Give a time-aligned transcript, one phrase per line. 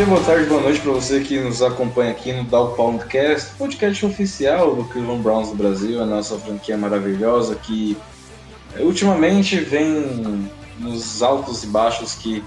[0.00, 4.06] dia, boa tarde, boa noite para você que nos acompanha aqui no Dow Poundcast, podcast
[4.06, 7.98] oficial do Cleveland Browns do Brasil, a nossa franquia maravilhosa que
[8.74, 12.42] eh, ultimamente vem nos altos e baixos que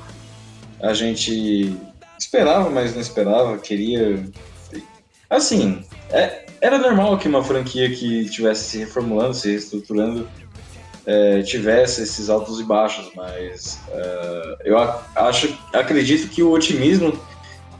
[0.81, 1.77] a gente
[2.17, 4.25] esperava, mas não esperava, queria.
[5.29, 10.27] Assim, é- era normal que uma franquia que estivesse se reformulando, se reestruturando,
[11.05, 14.75] eh, tivesse esses altos e baixos, mas eh, eu
[15.15, 17.13] acho, acredito que o otimismo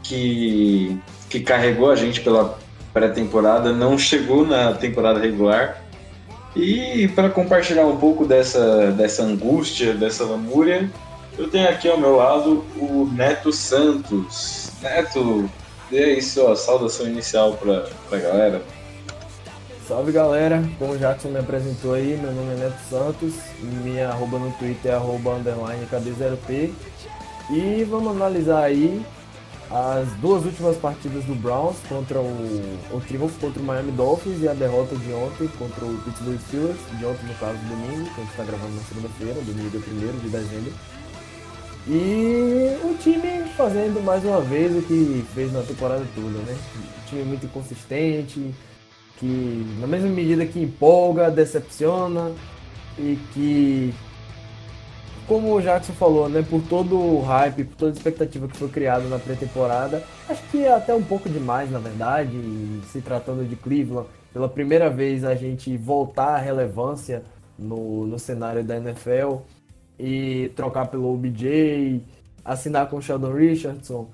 [0.03, 2.59] que, que carregou a gente pela
[2.93, 5.81] pré-temporada não chegou na temporada regular.
[6.55, 10.87] E para compartilhar um pouco dessa, dessa angústia, dessa lamúria,
[11.37, 14.69] eu tenho aqui ao meu lado o Neto Santos.
[14.79, 15.49] Neto,
[15.89, 18.61] dê aí sua saudação inicial para a galera.
[19.87, 24.39] Salve galera, como o Jackson me apresentou aí, meu nome é Neto Santos, minha arroba
[24.39, 26.71] no Twitter é arroba underline KD0P
[27.49, 29.05] e vamos analisar aí
[29.71, 34.53] as duas últimas partidas do Browns contra o, o contra o Miami Dolphins e a
[34.53, 38.31] derrota de ontem contra o Pittsburgh Steelers, de ontem no caso domingo, que a gente
[38.31, 40.73] está gravando na segunda-feira, domingo dia 1 de dezembro.
[41.85, 46.57] E o time fazendo mais uma vez o que fez na temporada toda, né?
[46.75, 48.53] Um time muito inconsistente,
[49.17, 52.31] que na mesma medida que empolga, decepciona
[52.97, 53.93] e que,
[55.27, 58.69] como o Jackson falou, né, por todo o hype, por toda a expectativa que foi
[58.69, 62.37] criada na pré-temporada, acho que é até um pouco demais, na verdade,
[62.91, 67.23] se tratando de Cleveland, pela primeira vez a gente voltar à relevância
[67.57, 69.37] no, no cenário da NFL
[69.99, 72.01] e trocar pelo OBJ,
[72.43, 74.09] assinar com o Sheldon Richardson,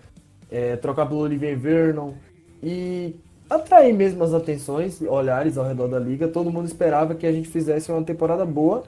[0.52, 2.14] eh, trocar pelo Olivier Vernon
[2.62, 3.16] e
[3.50, 6.28] atrair mesmo as atenções, olhares ao redor da liga.
[6.28, 8.84] Todo mundo esperava que a gente fizesse uma temporada boa,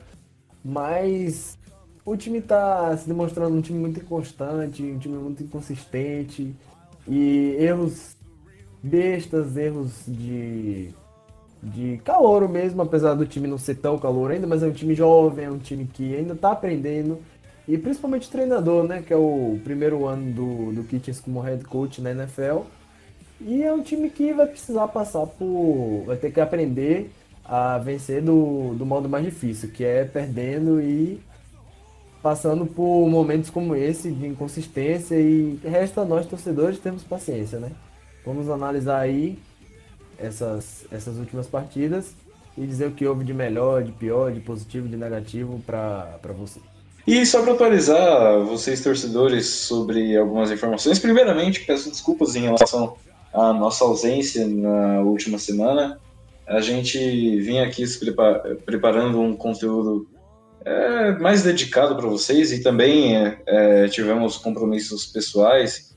[0.64, 1.58] mas
[2.06, 6.56] o time está se demonstrando um time muito inconstante, um time muito inconsistente
[7.08, 8.16] e erros
[8.84, 10.94] bestas, erros de
[11.62, 14.96] de calor mesmo, apesar do time não ser tão calor ainda, mas é um time
[14.96, 17.20] jovem, é um time que ainda está aprendendo.
[17.68, 19.04] E principalmente o treinador, né?
[19.06, 22.62] Que é o primeiro ano do, do Kitchens como head coach na NFL.
[23.40, 26.04] E é um time que vai precisar passar por.
[26.06, 27.12] vai ter que aprender
[27.46, 31.20] a vencer do, do modo mais difícil, que é perdendo e
[32.22, 35.16] passando por momentos como esse de inconsistência.
[35.16, 37.72] E resta a nós, torcedores, termos paciência, né?
[38.26, 39.40] Vamos analisar aí
[40.18, 42.14] essas, essas últimas partidas
[42.58, 46.60] e dizer o que houve de melhor, de pior, de positivo, de negativo para você.
[47.08, 52.96] E só para atualizar vocês, torcedores, sobre algumas informações, primeiramente peço desculpas em relação
[53.34, 56.00] à nossa ausência na última semana.
[56.46, 57.00] A gente
[57.40, 60.06] vinha aqui se prepa- preparando um conteúdo
[60.66, 65.96] é, mais dedicado para vocês e também é, é, tivemos compromissos pessoais.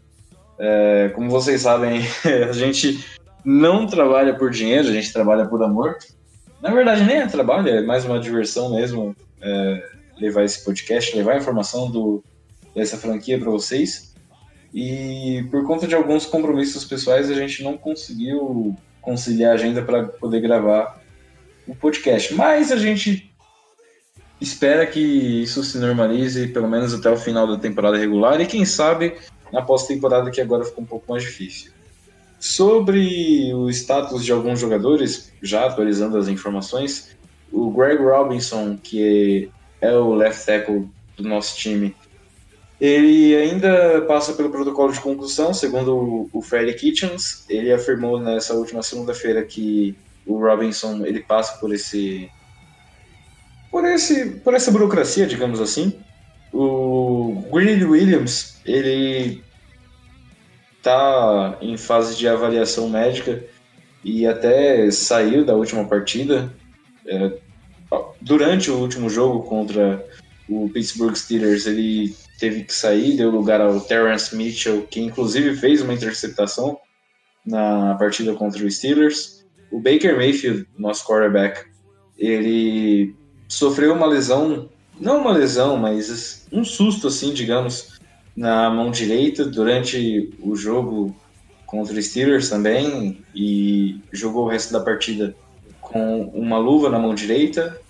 [0.59, 2.01] É, como vocês sabem,
[2.49, 3.05] a gente
[3.45, 5.97] não trabalha por dinheiro, a gente trabalha por amor.
[6.63, 9.89] Na verdade, nem é trabalho, é mais uma diversão mesmo é,
[10.19, 12.25] levar esse podcast, levar a informação do,
[12.75, 14.15] dessa franquia para vocês.
[14.73, 20.05] E por conta de alguns compromissos pessoais, a gente não conseguiu conciliar a agenda para
[20.05, 21.01] poder gravar
[21.69, 22.35] o podcast.
[22.35, 23.34] Mas a gente
[24.45, 28.65] espera que isso se normalize pelo menos até o final da temporada regular e quem
[28.65, 29.15] sabe
[29.53, 31.73] na pós-temporada que agora ficou um pouco mais difícil.
[32.39, 37.17] Sobre o status de alguns jogadores, já atualizando as informações,
[37.51, 39.51] o Greg Robinson, que
[39.81, 41.95] é o left tackle do nosso time,
[42.81, 47.45] ele ainda passa pelo protocolo de concussão, segundo o Freddy Kitchens.
[47.49, 49.97] Ele afirmou nessa última segunda-feira que
[50.27, 52.29] o Robinson ele passa por esse
[53.75, 55.99] por esse por essa burocracia, digamos assim.
[56.53, 59.43] o Greedy Williams, ele
[60.81, 63.43] tá em fase de avaliação médica
[64.05, 66.55] e até saiu da última partida.
[67.05, 67.37] É,
[68.21, 70.07] durante o último jogo contra
[70.49, 75.83] o Pittsburgh Steelers, ele teve que sair, deu lugar ao Terrence Mitchell, que inclusive fez
[75.83, 76.79] uma interceptação
[77.45, 79.45] na partida contra o Steelers.
[79.73, 81.67] O Baker Mayfield, nosso quarterback,
[82.17, 83.17] ele
[83.55, 84.69] sofreu uma lesão,
[85.01, 87.99] não uma lesão, mas um susto assim, digamos,
[88.37, 91.15] na mão direita durante o jogo
[91.65, 95.35] contra o Steelers também e jogou o resto da partida
[95.81, 97.81] com uma luva na mão direita.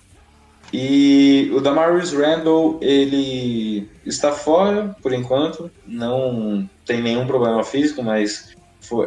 [0.73, 8.55] E o Damarius Randall, ele está fora por enquanto, não tem nenhum problema físico, mas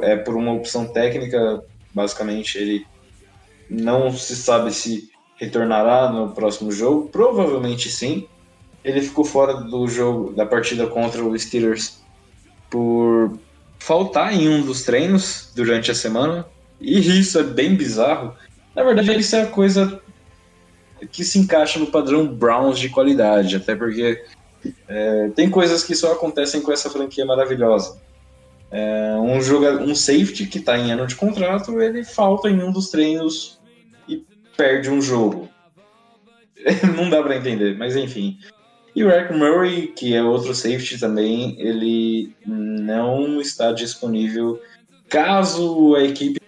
[0.01, 1.63] é por uma opção técnica,
[1.93, 2.85] basicamente ele
[3.69, 8.27] não se sabe se retornará no próximo jogo, provavelmente sim.
[8.83, 11.99] Ele ficou fora do jogo da partida contra o Steelers
[12.69, 13.37] por
[13.79, 16.45] faltar em um dos treinos durante a semana.
[16.79, 18.33] E isso é bem bizarro.
[18.75, 20.01] Na verdade, isso é a coisa
[21.11, 24.23] que se encaixa no padrão Browns de qualidade, até porque
[24.87, 27.99] é, tem coisas que só acontecem com essa franquia maravilhosa.
[28.69, 32.71] É, um, joga, um safety que está em ano de contrato, ele falta em um
[32.71, 33.56] dos treinos
[34.57, 35.47] perde um jogo.
[36.97, 38.37] Não dá para entender, mas enfim.
[38.95, 44.59] E o Eric Murray, que é outro safety também, ele não está disponível
[45.07, 46.41] caso a equipe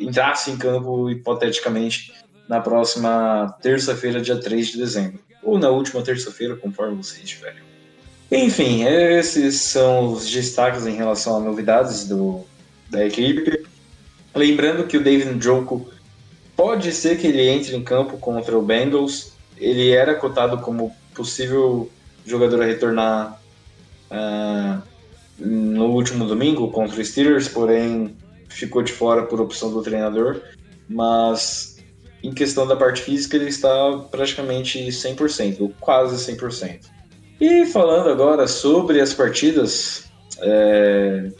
[0.00, 2.14] entrasse em campo hipoteticamente
[2.48, 5.20] na próxima terça-feira, dia 3 de dezembro.
[5.42, 7.62] Ou na última terça-feira, conforme vocês estiverem.
[8.32, 12.46] Enfim, esses são os destaques em relação a novidades do,
[12.88, 13.64] da equipe.
[14.34, 15.90] Lembrando que o David Njoku
[16.60, 19.32] pode ser que ele entre em campo contra o Bengals.
[19.56, 21.90] Ele era cotado como possível
[22.26, 23.40] jogador a retornar
[24.10, 24.82] uh,
[25.38, 28.14] no último domingo contra o Steelers, porém
[28.50, 30.42] ficou de fora por opção do treinador.
[30.86, 31.78] Mas
[32.22, 36.80] em questão da parte física, ele está praticamente 100%, ou quase 100%.
[37.40, 40.04] E falando agora sobre as partidas,
[40.42, 41.30] é...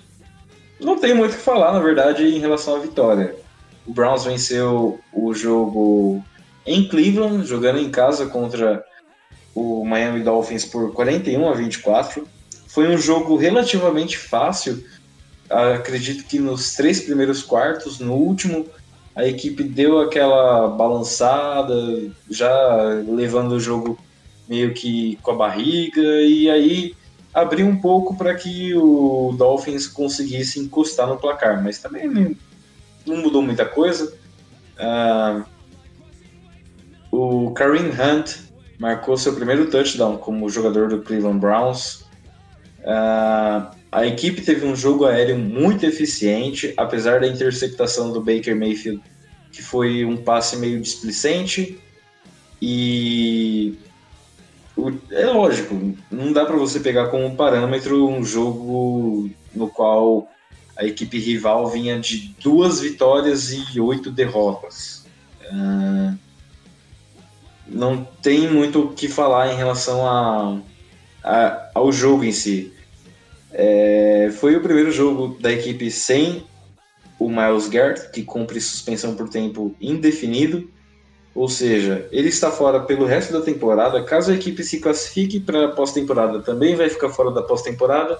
[0.80, 3.39] não tem muito o que falar, na verdade, em relação à vitória.
[3.86, 6.22] O Browns venceu o jogo
[6.66, 8.84] em Cleveland, jogando em casa contra
[9.54, 12.26] o Miami Dolphins por 41 a 24.
[12.68, 14.84] Foi um jogo relativamente fácil.
[15.48, 18.66] Acredito que nos três primeiros quartos, no último,
[19.16, 21.74] a equipe deu aquela balançada,
[22.30, 22.78] já
[23.08, 23.98] levando o jogo
[24.48, 26.94] meio que com a barriga, e aí
[27.32, 32.36] abriu um pouco para que o Dolphins conseguisse encostar no placar, mas também
[33.06, 34.12] não mudou muita coisa.
[34.78, 35.44] Uh,
[37.10, 38.36] o Kareem Hunt
[38.78, 42.06] marcou seu primeiro touchdown como jogador do Cleveland Browns.
[42.80, 49.02] Uh, a equipe teve um jogo aéreo muito eficiente, apesar da interceptação do Baker Mayfield,
[49.52, 51.78] que foi um passe meio displicente.
[52.62, 53.76] E
[55.10, 60.28] é lógico, não dá para você pegar como parâmetro um jogo no qual
[60.80, 65.04] a equipe rival vinha de duas vitórias e oito derrotas.
[65.44, 66.16] Uh,
[67.66, 70.58] não tem muito o que falar em relação a,
[71.22, 72.72] a ao jogo em si.
[73.52, 76.44] É, foi o primeiro jogo da equipe sem
[77.18, 80.70] o Miles Garrett, que cumpre suspensão por tempo indefinido.
[81.34, 84.02] Ou seja, ele está fora pelo resto da temporada.
[84.02, 88.18] Caso a equipe se classifique para a pós-temporada, também vai ficar fora da pós-temporada.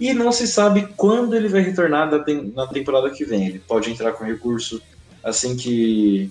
[0.00, 2.08] E não se sabe quando ele vai retornar
[2.54, 3.46] na temporada que vem.
[3.46, 4.80] Ele pode entrar com recurso
[5.22, 6.30] assim que,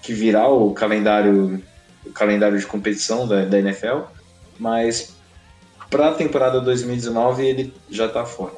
[0.00, 1.62] que virar o calendário,
[2.06, 4.02] o calendário de competição da, da NFL.
[4.58, 5.16] Mas
[5.90, 8.54] para a temporada 2019 ele já está fora.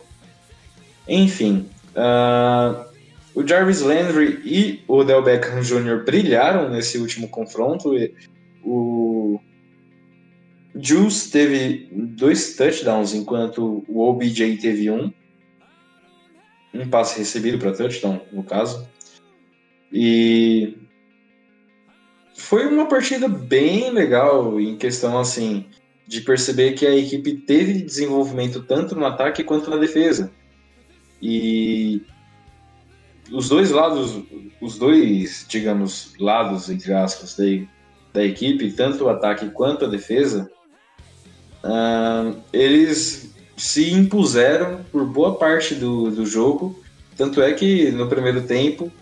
[1.08, 2.84] Enfim, uh,
[3.34, 6.04] o Jarvis Landry e o Odell Beckham Jr.
[6.04, 7.92] brilharam nesse último confronto.
[8.62, 9.13] O
[10.74, 15.12] Juice teve dois touchdowns, enquanto o OBJ teve um.
[16.72, 18.88] Um passe recebido para touchdown, no caso.
[19.92, 20.76] E
[22.34, 25.66] foi uma partida bem legal em questão assim
[26.06, 30.32] de perceber que a equipe teve desenvolvimento tanto no ataque quanto na defesa.
[31.22, 32.02] E
[33.32, 34.22] os dois lados,
[34.60, 37.44] os dois, digamos, lados, entre aspas, da,
[38.12, 40.50] da equipe, tanto o ataque quanto a defesa,
[41.64, 46.78] uh, eles se impuseram por boa parte do, do jogo.
[47.16, 48.92] Tanto é que no primeiro tempo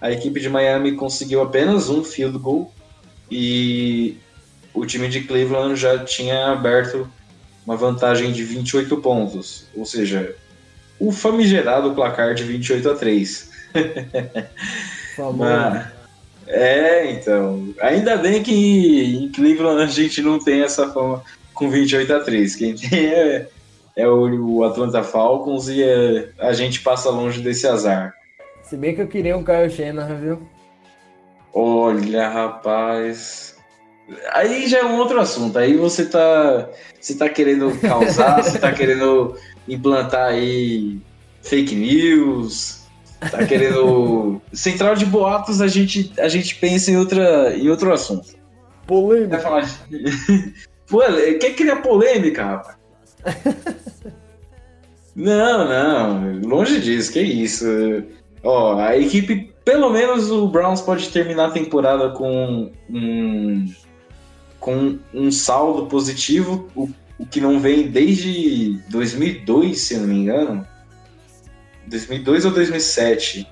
[0.00, 2.72] a equipe de Miami conseguiu apenas um field goal
[3.30, 4.16] e
[4.74, 7.08] o time de Cleveland já tinha aberto
[7.64, 10.34] uma vantagem de 28 pontos, ou seja,
[10.98, 13.50] o famigerado placar de 28 a 3.
[15.16, 15.38] Famoso.
[15.38, 15.86] Mas-
[16.46, 17.72] é, então.
[17.80, 21.22] Ainda bem que em Cleveland a gente não tem essa fama
[21.62, 22.56] com 28 a 3.
[22.56, 23.46] Quem tem é,
[23.96, 28.12] é o, o Atlanta Falcons e é- a gente passa longe desse azar.
[28.64, 30.42] Se bem que eu queria um Kyle Shanahan, viu?
[31.54, 33.54] Olha, rapaz.
[34.32, 35.56] Aí já é um outro assunto.
[35.58, 36.68] Aí você tá,
[37.00, 39.36] você tá querendo causar, você tá querendo
[39.68, 40.98] implantar aí
[41.42, 42.82] fake news,
[43.30, 44.40] tá querendo.
[44.52, 48.26] Central de boatos, a gente, a gente pensa em, outra, em outro assunto.
[48.32, 49.38] Vai Polêmica.
[49.38, 50.54] falar de.
[50.88, 51.00] Pô,
[51.40, 52.76] quer criar polêmica, rapaz?
[55.14, 57.66] Não, não, longe disso, que isso.
[58.42, 63.72] Ó, a equipe, pelo menos o Browns pode terminar a temporada com um,
[64.58, 70.14] com um saldo positivo, o, o que não vem desde 2002, se eu não me
[70.14, 70.66] engano.
[71.86, 73.46] 2002 ou 2007?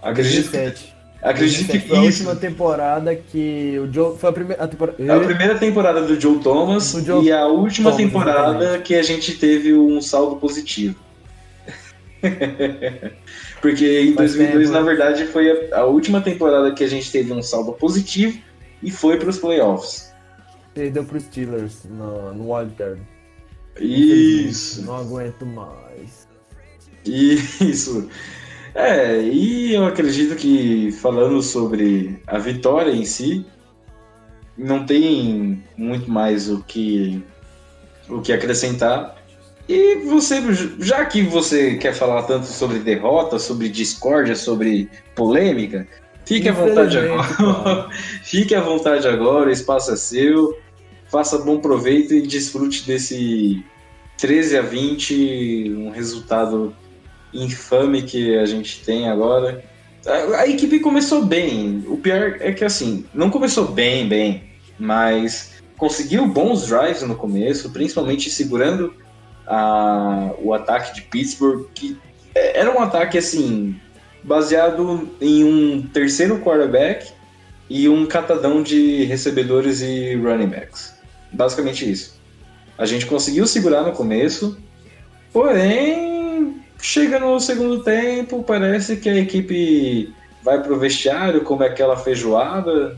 [0.00, 0.95] Acredito, 2007.
[1.22, 2.22] Acredito 2007 que foi a isso.
[2.22, 4.16] última temporada que o Joe.
[4.18, 4.64] Foi a primeira.
[4.64, 5.16] A temporada.
[5.16, 8.82] A primeira temporada do Joe Thomas Do Joe e a última Thomas, temporada exatamente.
[8.82, 10.96] que a gente teve um saldo positivo.
[13.60, 14.86] Porque em Faz 2002, tempo, na né?
[14.86, 18.38] verdade, foi a, a última temporada que a gente teve um saldo positivo
[18.82, 20.12] e foi para os playoffs.
[20.74, 23.00] Perdeu pros Steelers no, no Wildcard.
[23.80, 26.26] Isso, Não aguento mais.
[27.04, 28.08] isso.
[28.76, 33.46] É, e eu acredito que falando sobre a vitória em si,
[34.56, 37.24] não tem muito mais o que
[38.06, 39.16] o que acrescentar.
[39.66, 40.42] E você,
[40.78, 45.88] já que você quer falar tanto sobre derrota, sobre discórdia, sobre polêmica,
[46.26, 47.88] fique à vontade agora.
[48.22, 50.54] fique à vontade agora, o espaço é seu.
[51.10, 53.64] Faça bom proveito e desfrute desse
[54.18, 56.76] 13 a 20, um resultado
[57.42, 59.64] infame que a gente tem agora.
[60.06, 61.84] A, a equipe começou bem.
[61.88, 64.44] O pior é que assim, não começou bem, bem,
[64.78, 68.94] mas conseguiu bons drives no começo, principalmente segurando
[69.46, 71.96] a- o ataque de Pittsburgh, que
[72.34, 73.76] é- era um ataque assim,
[74.22, 77.12] baseado em um terceiro quarterback
[77.68, 80.94] e um catadão de recebedores e running backs.
[81.32, 82.16] Basicamente isso.
[82.78, 84.56] A gente conseguiu segurar no começo,
[85.32, 86.15] porém,
[86.80, 92.96] chega no segundo tempo, parece que a equipe vai pro vestiário como aquela feijoada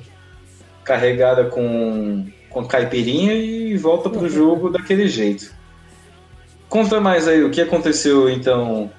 [0.84, 5.54] carregada com, com caipirinha e volta pro jogo daquele jeito.
[6.68, 8.90] Conta mais aí o que aconteceu então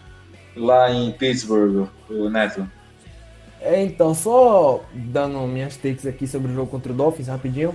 [0.55, 2.67] lá em Pittsburgh, o Neto.
[3.61, 7.73] É, então, só dando minhas takes aqui sobre o jogo contra o Dolphins rapidinho.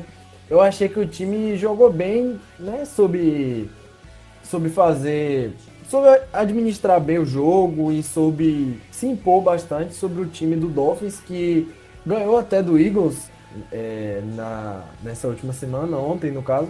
[0.49, 2.85] Eu achei que o time jogou bem, né?
[2.85, 3.71] Soube,
[4.43, 5.53] soube fazer.
[5.89, 11.21] Soube administrar bem o jogo e soube se impor bastante sobre o time do Dolphins,
[11.21, 11.69] que
[12.05, 13.31] ganhou até do Eagles
[13.71, 16.69] é, na, nessa última semana, ontem no caso.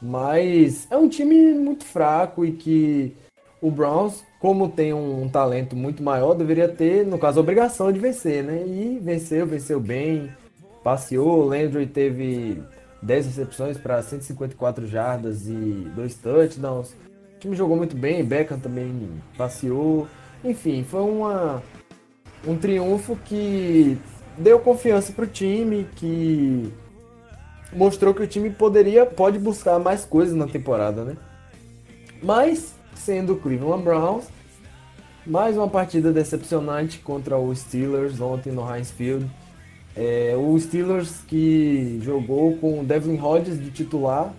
[0.00, 3.16] Mas é um time muito fraco e que
[3.60, 7.98] o Browns, como tem um, talento muito maior, deveria ter, no caso, a obrigação de
[7.98, 8.62] vencer, né?
[8.66, 10.30] E venceu, venceu bem,
[10.82, 11.38] passeou.
[11.40, 12.62] O Landry teve
[13.02, 16.94] 10 recepções para 154 jardas e dois touchdowns.
[17.44, 20.08] Time jogou muito bem, Beckham também passeou.
[20.42, 21.62] Enfim, foi uma,
[22.46, 23.98] um triunfo que
[24.38, 26.72] deu confiança para o time, que
[27.70, 31.18] mostrou que o time poderia, pode buscar mais coisas na temporada, né?
[32.22, 34.24] Mas, sendo o Cleveland Browns,
[35.26, 39.30] mais uma partida decepcionante contra o Steelers ontem no Heinz Field.
[39.94, 44.32] É, o Steelers que jogou com o Devlin Hodges de titular.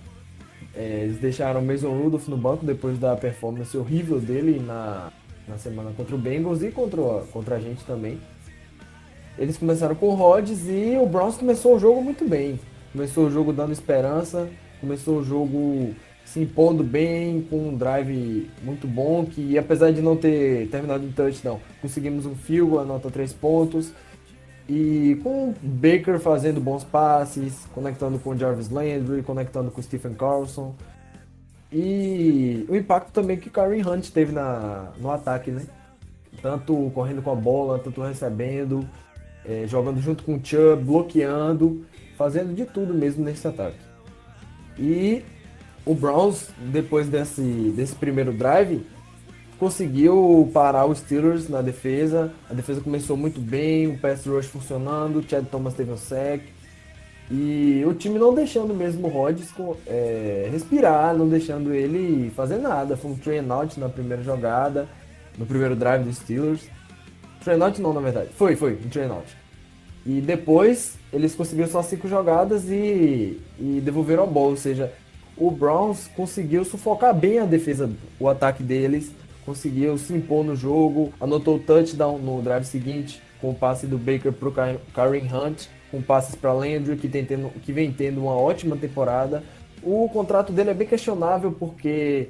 [0.76, 5.12] É, eles deixaram o Mason Rudolph no banco depois da performance horrível dele na,
[5.48, 7.02] na semana contra o Bengals e contra,
[7.32, 8.20] contra a gente também.
[9.38, 12.60] Eles começaram com o Rodgers e o Browns começou o jogo muito bem.
[12.92, 15.94] Começou o jogo dando esperança, começou o jogo
[16.26, 21.12] se impondo bem, com um drive muito bom, que apesar de não ter terminado em
[21.12, 23.92] touchdown, conseguimos um goal, anota 3 pontos.
[24.68, 29.84] E com o Baker fazendo bons passes, conectando com o Jarvis Landry, conectando com o
[29.84, 30.76] Stephen Carlson.
[31.72, 35.64] E o impacto também que o Karen Hunt teve na, no ataque, né?
[36.42, 38.88] Tanto correndo com a bola, tanto recebendo,
[39.46, 41.86] eh, jogando junto com o Chubb, bloqueando,
[42.18, 43.78] fazendo de tudo mesmo nesse ataque.
[44.78, 45.24] E
[45.86, 48.86] o Browns, depois desse, desse primeiro drive,
[49.60, 52.32] conseguiu parar os Steelers na defesa.
[52.50, 56.44] A defesa começou muito bem, o pass rush funcionando, o Chad Thomas teve um sack.
[57.30, 59.50] E o time não deixando mesmo o Rodgers
[59.88, 62.96] é, respirar, não deixando ele fazer nada.
[62.96, 64.88] Foi um train out na primeira jogada,
[65.38, 66.68] no primeiro drive dos Steelers.
[67.44, 68.30] Train out não, na verdade.
[68.36, 69.36] Foi, foi, um train out.
[70.06, 74.50] E depois eles conseguiram só cinco jogadas e, e devolveram a bola.
[74.50, 74.94] Ou seja,
[75.36, 79.12] o Browns conseguiu sufocar bem a defesa, o ataque deles.
[79.46, 81.14] Conseguiu se impor no jogo.
[81.20, 85.68] Anotou o touchdown no drive seguinte com o passe do Baker pro Ka- Karen Hunt.
[85.92, 89.44] Com passes para Landry, que, tem tendo- que vem tendo uma ótima temporada.
[89.84, 92.30] O contrato dele é bem questionável porque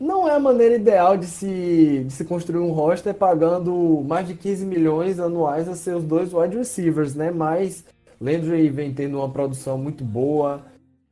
[0.00, 4.34] não é a maneira ideal de se, de se construir um roster pagando mais de
[4.34, 7.32] 15 milhões anuais a seus dois wide receivers, né?
[7.32, 7.84] Mas
[8.20, 10.62] Landry vem tendo uma produção muito boa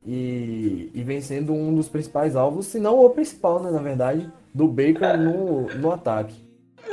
[0.07, 4.27] e, e vem sendo um dos principais alvos, se não o principal, né, na verdade,
[4.53, 6.33] do Baker no, no ataque.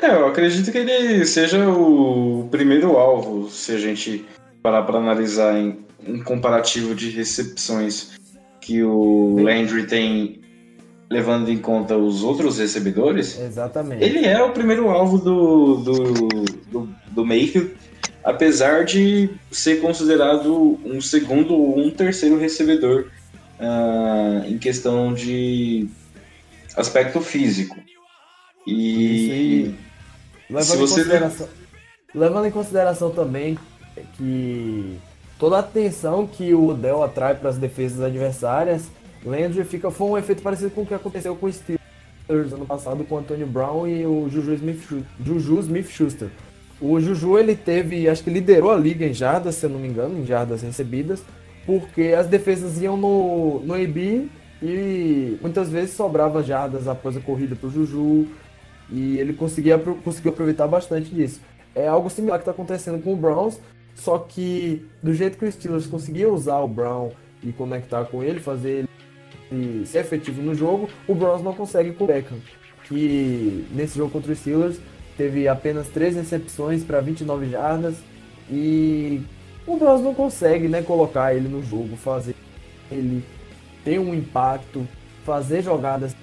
[0.02, 4.24] É, eu acredito que ele seja o primeiro alvo, se a gente
[4.60, 8.18] parar para analisar em um comparativo de recepções
[8.60, 10.40] que o Landry tem,
[11.08, 13.38] levando em conta os outros recebedores.
[13.38, 14.02] Exatamente.
[14.02, 16.12] Ele é o primeiro alvo do, do,
[16.70, 17.74] do, do Mayfield,
[18.24, 23.06] apesar de ser considerado um segundo ou um terceiro recebedor
[23.60, 25.86] ah, em questão de
[26.76, 27.76] aspecto físico.
[28.66, 29.74] E
[30.50, 31.48] Levando, Se em você- consideração,
[32.14, 33.58] levando em consideração também
[34.16, 34.98] que
[35.38, 38.84] toda a atenção que o Odell atrai para as defesas adversárias,
[39.24, 41.80] Landry fica, foi um efeito parecido com o que aconteceu com o Steelers
[42.52, 46.28] ano passado com o Antonio Brown e o Juju Smith- Juju Smith-Schuster.
[46.80, 49.88] O Juju ele teve, acho que liderou a liga em jardas, se eu não me
[49.88, 51.22] engano, em jardas recebidas,
[51.64, 54.28] porque as defesas iam no, no AB
[54.62, 58.26] e muitas vezes sobrava jardas após a corrida para o Juju
[58.90, 61.40] e ele conseguia, conseguiu aproveitar bastante disso.
[61.74, 63.58] É algo similar que está acontecendo com o Browns,
[63.94, 67.10] só que do jeito que o Steelers conseguia usar o Brown
[67.42, 68.86] e conectar com ele, fazer
[69.50, 72.38] ele ser efetivo no jogo, o Browns não consegue com o Beckham,
[72.84, 74.78] que nesse jogo contra os Steelers
[75.16, 77.96] teve apenas 3 recepções para 29 jardas
[78.50, 79.22] e
[79.66, 82.34] o Browns não consegue né, colocar ele no jogo, fazer
[82.90, 83.24] ele
[83.84, 84.86] ter um impacto,
[85.24, 86.14] fazer jogadas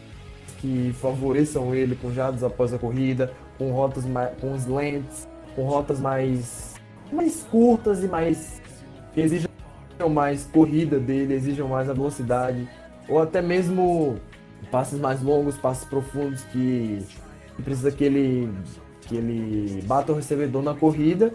[0.59, 5.99] que favoreçam ele com jardas após a corrida, com rotas mais, com slants, com rotas
[5.99, 6.75] mais
[7.11, 8.61] mais curtas e mais
[9.13, 9.49] que exijam
[10.09, 12.67] mais corrida dele, exijam mais a velocidade,
[13.09, 14.17] ou até mesmo
[14.71, 17.05] passes mais longos, passes profundos que
[17.61, 18.51] precisa que ele
[19.01, 21.33] que ele bata o recebedor na corrida,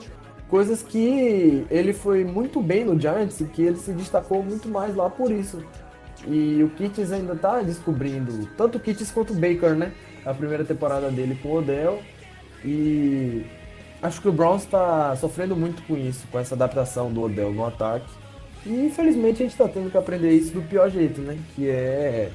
[0.48, 4.94] coisas que ele foi muito bem no Giants e que ele se destacou muito mais
[4.94, 5.62] lá por isso.
[6.26, 9.92] E o Kitts ainda tá descobrindo, tanto o Kitts quanto o Baker, né?
[10.24, 12.00] A primeira temporada dele com o Odell.
[12.64, 13.44] E
[14.02, 17.64] acho que o Browns está sofrendo muito com isso, com essa adaptação do Odell no
[17.64, 18.10] ataque.
[18.64, 21.38] E infelizmente a gente está tendo que aprender isso do pior jeito, né?
[21.54, 22.30] Que é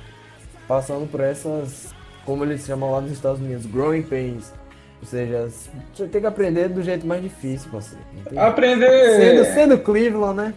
[0.68, 1.94] passando por essas,
[2.26, 4.54] como eles chamam lá nos Estados Unidos, growing pains.
[5.02, 5.50] Ou seja,
[5.94, 8.04] você tem que aprender do jeito mais difícil, parceiro.
[8.30, 9.16] Tem- aprender.
[9.16, 10.54] Sendo, sendo Cleveland, né?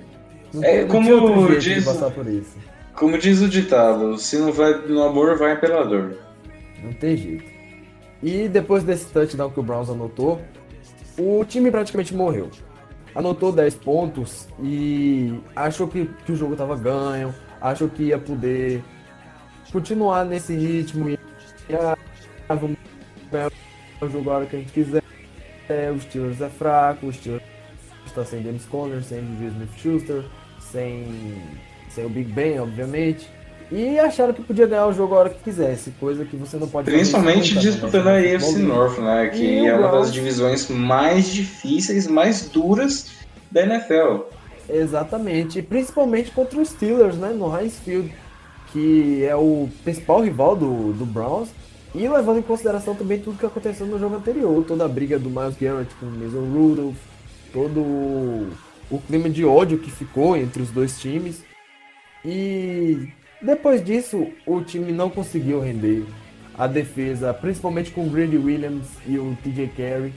[0.52, 2.56] Não É, tem, como diz- passar por isso.
[2.94, 6.16] Como diz o ditado, se não vai no amor, vai pela dor.
[6.82, 7.44] Não tem jeito.
[8.22, 10.40] E depois desse touchdown que o Browns anotou,
[11.18, 12.50] o time praticamente morreu.
[13.14, 18.82] Anotou 10 pontos e achou que, que o jogo tava ganho, achou que ia poder
[19.72, 21.18] continuar nesse ritmo e
[21.72, 21.96] ah,
[22.54, 22.76] vamos
[23.30, 23.50] ganhar
[24.00, 25.02] o jogo a hora que a gente quiser.
[25.68, 27.42] É, o Steelers é fraco, o Steelers
[28.06, 30.24] está sem James Conner, sem Juju Smith-Schuster,
[30.60, 31.06] sem,
[31.88, 33.28] sem o Big Ben, obviamente.
[33.72, 36.68] E acharam que podia ganhar o jogo a hora que quisesse, coisa que você não
[36.68, 37.72] pode Principalmente nunca, né?
[37.72, 38.58] disputando a AFC.
[38.58, 39.28] North, né?
[39.28, 43.10] Que E é uma das divisões mais difíceis, mais duras
[43.50, 44.24] da NFL.
[44.68, 48.12] Exatamente, e principalmente contra os Steelers, né, no Heinz Field,
[48.74, 51.48] que é o principal rival do, do Browns,
[51.94, 55.30] e levando em consideração também tudo que aconteceu no jogo anterior, toda a briga do
[55.30, 56.96] Miles Garrett com o Mason Rudolph,
[57.52, 61.44] todo o, clima de ódio que ficou entre os dois times,
[62.24, 63.08] e
[63.40, 66.04] depois disso o time não conseguiu render.
[66.58, 70.12] A defesa, principalmente com o Grady Williams e o TJ Carey,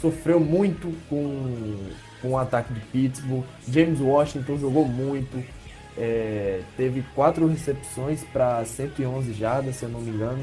[0.00, 1.76] sofreu muito com,
[2.22, 3.44] com o ataque de Pittsburgh.
[3.68, 5.44] James Washington jogou muito.
[6.00, 10.42] É, teve quatro recepções para 111 jardas, se eu não me engano,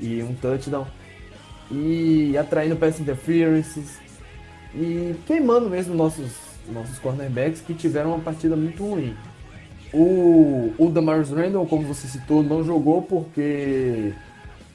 [0.00, 0.84] e um touchdown.
[1.70, 4.00] E atraindo pass interferences.
[4.74, 6.32] E queimando mesmo nossos,
[6.68, 9.16] nossos cornerbacks que tiveram uma partida muito ruim.
[9.92, 14.12] O, o Damaris Randall, como você citou, não jogou porque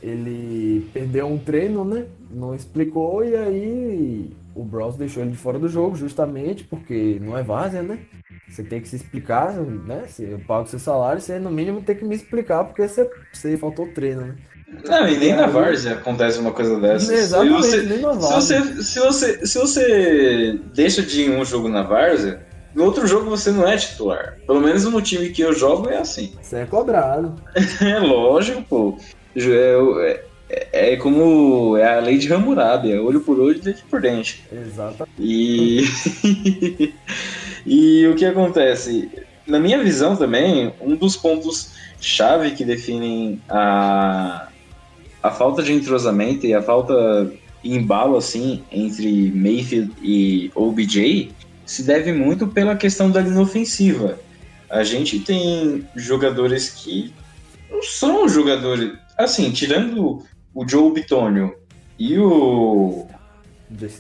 [0.02, 2.06] ele perdeu um treino, né?
[2.30, 7.38] Não explicou e aí o Browns deixou ele de fora do jogo justamente porque não
[7.38, 8.00] é várzea, né?
[8.50, 10.04] Você tem que se explicar, né?
[10.08, 13.58] Se eu pago seu salário, você no mínimo tem que me explicar porque você, você
[13.58, 14.36] faltou treino, né?
[14.86, 17.14] Não, e nem na Várzea acontece uma coisa dessa.
[17.14, 18.62] Exatamente, se você, nem na se Várzea.
[18.62, 22.42] você, se, você, se você deixa de ir em um jogo na Várzea,
[22.74, 24.38] no outro jogo você não é titular.
[24.48, 26.34] Pelo menos no time que eu jogo é assim.
[26.42, 27.36] Você é cobrado.
[27.82, 28.98] É lógico, pô.
[29.36, 34.02] É, é, é como é a lei de Hammurabi, é olho por olho, dente por
[34.02, 34.44] dente.
[34.52, 35.12] Exatamente.
[35.20, 35.86] E,
[37.66, 39.10] e o que acontece?
[39.48, 44.48] Na minha visão também, um dos pontos chave que definem a,
[45.22, 47.32] a falta de entrosamento e a falta
[47.64, 51.32] de embalo assim entre Mayfield e OBJ
[51.66, 54.20] se deve muito pela questão da linha ofensiva.
[54.70, 57.14] A gente tem jogadores que
[57.70, 58.94] não são jogadores.
[59.24, 61.56] Assim, tirando o Joe Bitonio
[61.98, 63.08] e o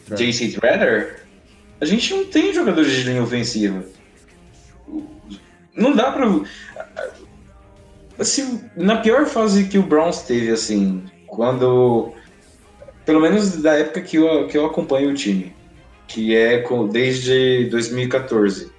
[0.09, 1.23] JC Treader,
[1.79, 3.85] a gente não tem jogadores de linha ofensiva.
[5.75, 6.27] Não dá pra.
[8.19, 12.13] Assim, na pior fase que o Browns teve, assim, quando.
[13.05, 15.55] Pelo menos da época que eu, que eu acompanho o time,
[16.07, 18.71] que é desde 2014.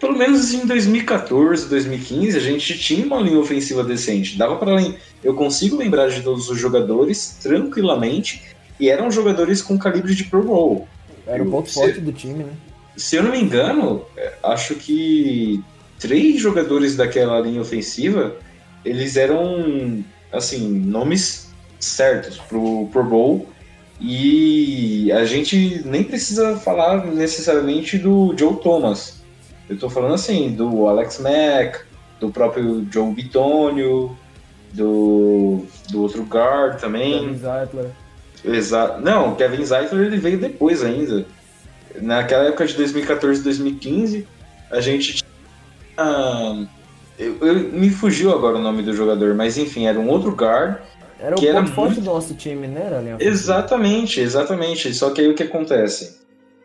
[0.00, 4.38] Pelo menos em 2014, 2015, a gente tinha uma linha ofensiva decente.
[4.38, 4.80] Dava para
[5.22, 8.42] Eu consigo lembrar de todos os jogadores tranquilamente,
[8.78, 10.86] e eram jogadores com calibre de Pro Bowl.
[11.26, 12.52] Era o ponto Se- forte do time, né?
[12.96, 15.62] Se eu não me engano, é, acho que
[15.98, 18.36] três jogadores daquela linha ofensiva,
[18.84, 21.48] eles eram, assim, nomes
[21.80, 23.48] certos pro Pro Bowl.
[24.00, 29.17] E a gente nem precisa falar necessariamente do Joe Thomas.
[29.68, 31.80] Eu tô falando assim, do Alex Mack,
[32.20, 34.16] do próprio Joe Bitonio,
[34.72, 37.20] do, do outro guard também.
[37.20, 37.90] Kevin Zeitler.
[38.44, 39.00] Exato.
[39.00, 41.26] Não, Kevin Zeitler ele veio depois ainda.
[42.00, 44.26] Naquela época de 2014 2015,
[44.70, 45.30] a gente tinha.
[45.96, 46.64] ah,
[47.18, 50.76] eu, eu- me fugiu agora o nome do jogador, mas enfim, era um outro guard.
[51.20, 52.86] Era o Que era forte muito- do nosso time, né?
[52.86, 53.16] Ofensiva.
[53.20, 54.94] Exatamente, exatamente.
[54.94, 56.20] Só que aí o que acontece?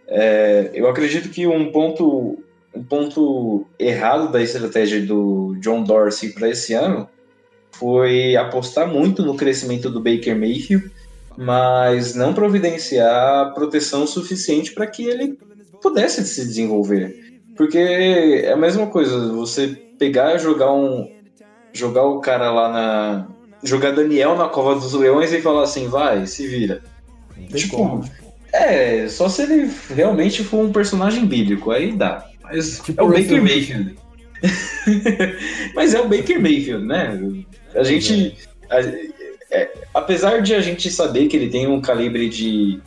[0.08, 2.38] É, eu acredito que um ponto,
[2.76, 7.08] um ponto errado da estratégia do John Dorsey para esse ano
[7.72, 10.92] foi apostar muito no crescimento do Baker Mayfield,
[11.38, 15.38] mas não providenciar proteção suficiente para que ele
[15.82, 17.42] pudesse se desenvolver.
[17.58, 21.12] Porque é a mesma coisa, você pegar e jogar um
[21.72, 23.28] jogar o cara lá na
[23.64, 26.82] jogar Daniel na cova dos leões e falar assim, vai, se vira.
[27.36, 28.10] Tem Tipo, como.
[28.52, 32.28] É, só se ele realmente for um personagem bíblico, aí dá.
[32.44, 33.42] Mas Tipo é o Baker.
[33.42, 33.96] Mayfield.
[35.76, 37.20] Mas é o Baker Mayfield, né?
[37.76, 38.36] A gente.
[38.70, 39.14] a-
[39.56, 42.80] é, apesar de a gente saber que ele tem um calibre de,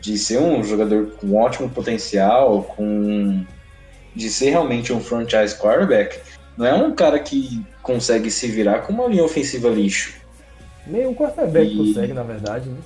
[0.00, 3.44] de ser um jogador com ótimo potencial, com
[4.14, 6.18] de ser realmente um franchise quarterback,
[6.56, 10.14] não é um cara que consegue se virar com uma linha ofensiva lixo.
[10.86, 12.78] Nenhum quarterback E- consegue, na verdade, né?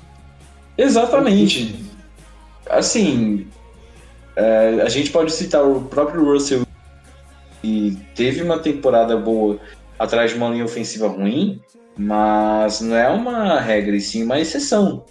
[0.77, 1.77] Exatamente.
[2.69, 3.47] Assim,
[4.37, 6.67] é, a gente pode citar o próprio Russell
[7.61, 9.59] que teve uma temporada boa
[9.99, 11.61] atrás de uma linha ofensiva ruim,
[11.97, 15.05] mas não é uma regra, e sim uma exceção.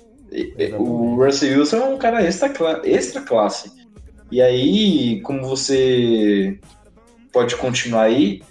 [0.77, 2.51] O Russell Wilson é um cara extra,
[2.83, 3.71] extra classe.
[4.31, 6.59] E aí, como você
[7.31, 8.41] pode continuar aí,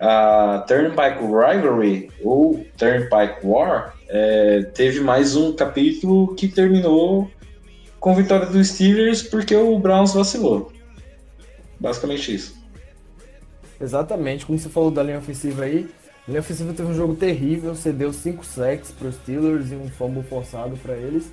[0.00, 7.30] a Turnpike Rivalry ou Turnpike War é, teve mais um capítulo que terminou
[8.00, 10.72] com vitória dos Steelers porque o Browns vacilou.
[11.78, 12.58] Basicamente isso.
[13.80, 15.88] Exatamente, como você falou da linha ofensiva aí,
[16.26, 19.88] a linha ofensiva teve um jogo terrível, cedeu 5 sacks para os Steelers e um
[19.88, 21.32] fumble forçado para eles.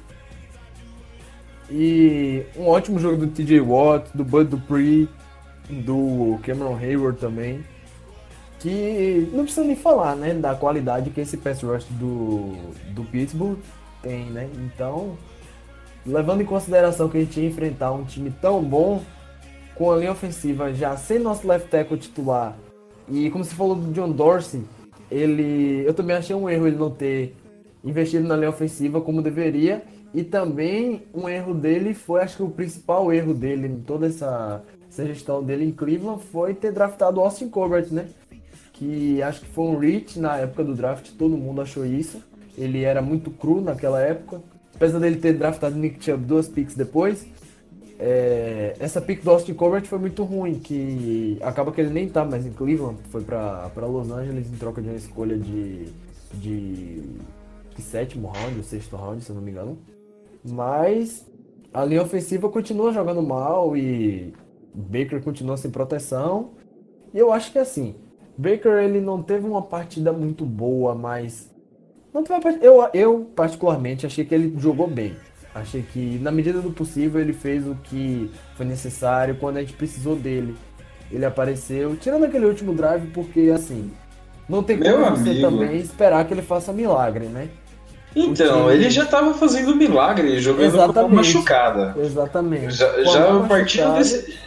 [1.69, 5.10] E um ótimo jogo do TJ Watt, do Bud Dupree,
[5.69, 7.63] do Cameron Hayward também.
[8.60, 12.56] Que não precisa nem falar, né, da qualidade que esse pass rush do,
[12.91, 13.60] do Pittsburgh
[14.01, 14.49] tem, né?
[14.56, 15.17] Então,
[16.08, 19.04] levando em consideração que a gente ia enfrentar um time tão bom,
[19.76, 22.58] com a linha ofensiva já sem nosso left tackle titular,
[23.10, 24.63] e como você falou do John Dorsey,
[25.12, 27.36] ele, eu também achei um erro ele não ter
[27.84, 32.50] investido na linha ofensiva como deveria, e também um erro dele foi, acho que o
[32.50, 37.24] principal erro dele em toda essa, essa gestão dele em Cleveland foi ter draftado o
[37.24, 38.08] Austin Colbert, né?
[38.74, 42.22] Que acho que foi um reach na época do draft, todo mundo achou isso.
[42.58, 44.41] Ele era muito cru naquela época.
[44.78, 47.26] Apesar dele ter draftado Nick Chubb duas picks depois,
[48.00, 52.24] é, essa pick do Austin Colbert foi muito ruim, que acaba que ele nem tá
[52.24, 55.88] mais em Cleveland, foi pra Los Angeles em troca de uma escolha de,
[56.36, 57.02] de
[57.80, 59.80] sétimo round, ou sexto round, se eu não me engano.
[60.48, 61.26] Mas
[61.74, 64.32] a linha ofensiva continua jogando mal e
[64.76, 66.52] Baker continua sem proteção.
[67.12, 67.96] E eu acho que assim,
[68.38, 71.50] Baker ele não teve uma partida muito boa, mas
[72.07, 72.07] não teve uma partida-
[72.62, 75.15] eu, eu particularmente achei que ele jogou bem.
[75.53, 79.73] Achei que na medida do possível ele fez o que foi necessário quando a gente
[79.73, 80.56] precisou dele.
[81.12, 83.91] Ele apareceu, tirando aquele último drive, porque assim,
[84.47, 85.49] não tem Meu como você amigo.
[85.49, 87.47] também esperar que ele faça milagre, né?
[88.15, 91.15] Então, time- ele já tava fazendo milagre, jogando com a Exatamente.
[91.15, 91.95] machucada.
[91.99, 92.71] Exatamente.
[92.75, 94.38] Já, já partindo desse.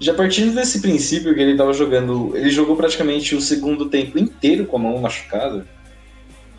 [0.00, 2.36] Já partindo desse princípio que ele tava jogando.
[2.36, 5.64] Ele jogou praticamente o segundo tempo inteiro com a mão machucada.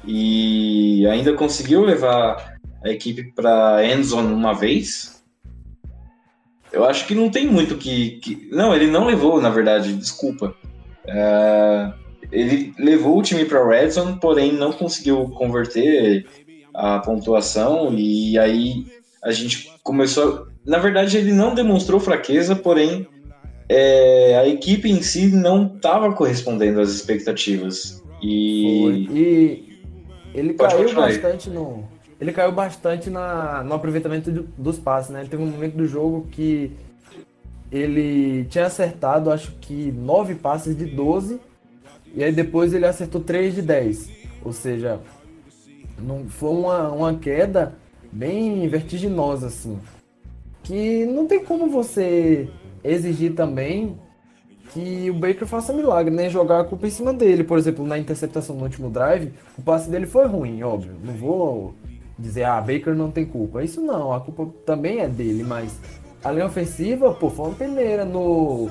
[0.05, 5.23] E ainda conseguiu levar a equipe pra endzone uma vez.
[6.71, 8.11] Eu acho que não tem muito que.
[8.19, 10.55] que- Não, ele não levou, na verdade, desculpa.
[11.07, 11.91] É,
[12.31, 16.25] Ele levou o time pra red zone, porém não conseguiu converter
[16.73, 17.93] a pontuação.
[17.93, 18.85] E aí
[19.23, 20.47] a gente começou.
[20.65, 23.05] Na verdade, ele não demonstrou fraqueza, porém
[23.69, 28.01] é, a equipe em si não estava correspondendo às expectativas.
[28.21, 29.72] E E
[30.33, 31.83] ele Pode caiu continuar bastante no.
[32.19, 35.25] Ele caiu bastante na, no aproveitamento do- dos passes, né?
[35.29, 36.71] Teve um momento do jogo que
[37.71, 41.39] ele tinha acertado, acho que 9 passes de 12,
[42.13, 44.09] e aí depois ele acertou 3 de 10.
[44.43, 44.99] Ou seja,
[45.99, 47.75] não, foi uma, uma queda
[48.11, 49.79] bem vertiginosa, assim.
[50.61, 52.47] Que não tem como você
[52.83, 53.97] exigir também
[54.73, 56.29] que o Baker faça milagre, né?
[56.29, 57.43] Jogar a culpa em cima dele.
[57.43, 60.93] Por exemplo, na interceptação no último drive, o passe dele foi ruim, óbvio.
[61.03, 61.75] Não vou
[62.17, 63.63] dizer, ah, Baker não tem culpa.
[63.63, 65.79] Isso não, a culpa também é dele, mas
[66.23, 68.69] a linha ofensiva, pô, foi uma peneira no,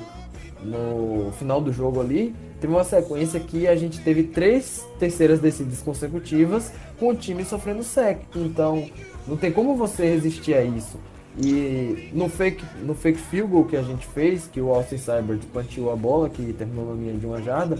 [0.61, 2.35] no final do jogo ali.
[2.59, 7.83] Teve uma sequência que a gente teve três terceiras descidas consecutivas com o time sofrendo
[7.83, 8.21] sec.
[8.35, 8.89] Então,
[9.27, 10.97] não tem como você resistir a isso.
[11.37, 15.39] E no fake, no fake field goal que a gente fez, que o Austin Cyber
[15.51, 17.77] planteou a bola, que terminou na linha de uma jarda,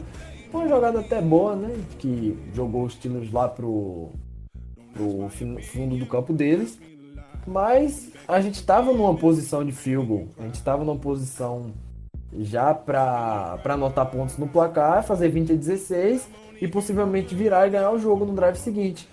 [0.52, 1.76] foi uma jogada até boa, né?
[2.00, 4.10] Que jogou os Steelers lá pro,
[4.94, 5.30] pro
[5.62, 6.80] fundo do campo deles.
[7.46, 10.28] Mas a gente estava numa posição de field goal.
[10.40, 11.74] A gente estava numa posição
[12.40, 16.28] já para anotar pontos no placar, fazer 20 a 16
[16.60, 19.08] e possivelmente virar e ganhar o jogo no drive seguinte.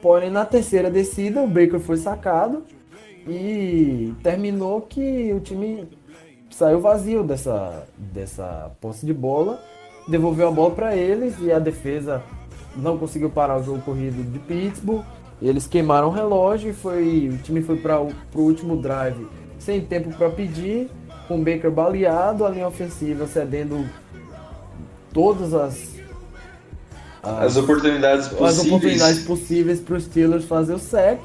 [0.00, 2.62] Porém, na terceira descida, o Baker foi sacado
[3.28, 5.88] e terminou que o time
[6.50, 9.62] saiu vazio dessa, dessa posse de bola,
[10.08, 12.22] devolveu a bola para eles e a defesa
[12.76, 15.04] não conseguiu parar o jogo corrido de Pittsburgh.
[15.40, 19.26] Eles queimaram o relógio e foi, o time foi para o último drive
[19.58, 20.90] sem tempo para pedir,
[21.28, 23.86] com o Baker baleado, a linha ofensiva cedendo
[25.12, 25.94] todas as,
[27.22, 28.66] as oportunidades as possíveis.
[28.66, 31.20] oportunidades possíveis para os Steelers fazer o sack.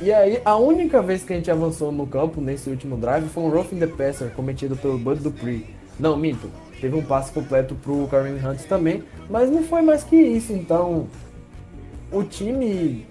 [0.00, 3.42] E aí, a única vez que a gente avançou no campo nesse último drive foi
[3.42, 5.66] um roughing the passer cometido pelo Bud Dupree.
[5.98, 6.48] Não, minto.
[6.80, 10.52] Teve um passe completo pro Kareem Hunt também, mas não foi mais que isso.
[10.52, 11.06] Então,
[12.10, 13.06] o time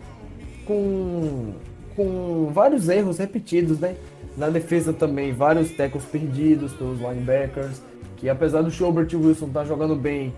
[0.65, 1.53] com,
[1.95, 3.95] com vários erros repetidos, né?
[4.35, 7.81] Na defesa também, vários tackles perdidos pelos linebackers,
[8.17, 10.33] que apesar do Schobert Wilson estar jogando bem,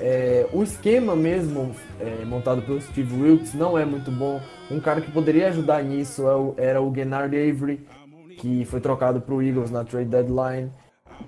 [0.00, 4.40] é, o esquema mesmo é, montado pelo Steve Wilkes não é muito bom.
[4.70, 7.80] Um cara que poderia ajudar nisso é o- era o Gennard Avery,
[8.38, 10.70] que foi trocado para o Eagles na trade deadline.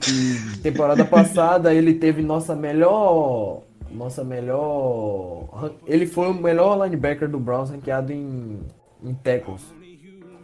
[0.00, 3.62] Que temporada passada ele teve nossa melhor.
[3.90, 5.72] Nossa melhor.
[5.86, 8.60] Ele foi o melhor linebacker do Browns ranqueado em,
[9.02, 9.62] em tackles.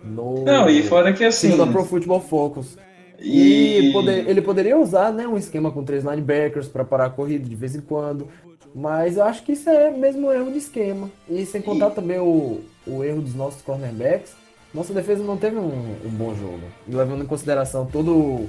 [0.02, 1.50] No, Não, e fora que assim.
[1.50, 2.76] segundo a Pro Football Focus.
[3.18, 7.10] E, E poder- ele poderia usar né, um esquema com três linebackers para parar a
[7.10, 8.28] corrida de vez em quando.
[8.74, 11.10] Mas eu acho que isso é mesmo um erro de esquema.
[11.28, 14.32] E sem contar também o, o erro dos nossos cornerbacks,
[14.74, 16.60] nossa defesa não teve um, um bom jogo.
[16.86, 18.46] E levando em consideração todo,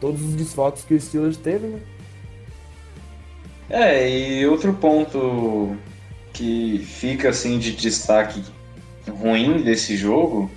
[0.00, 1.80] todos os desfalques que o Steelers teve, né?
[3.70, 5.76] É, e outro ponto
[6.32, 8.42] que fica assim de destaque
[9.08, 10.50] ruim desse jogo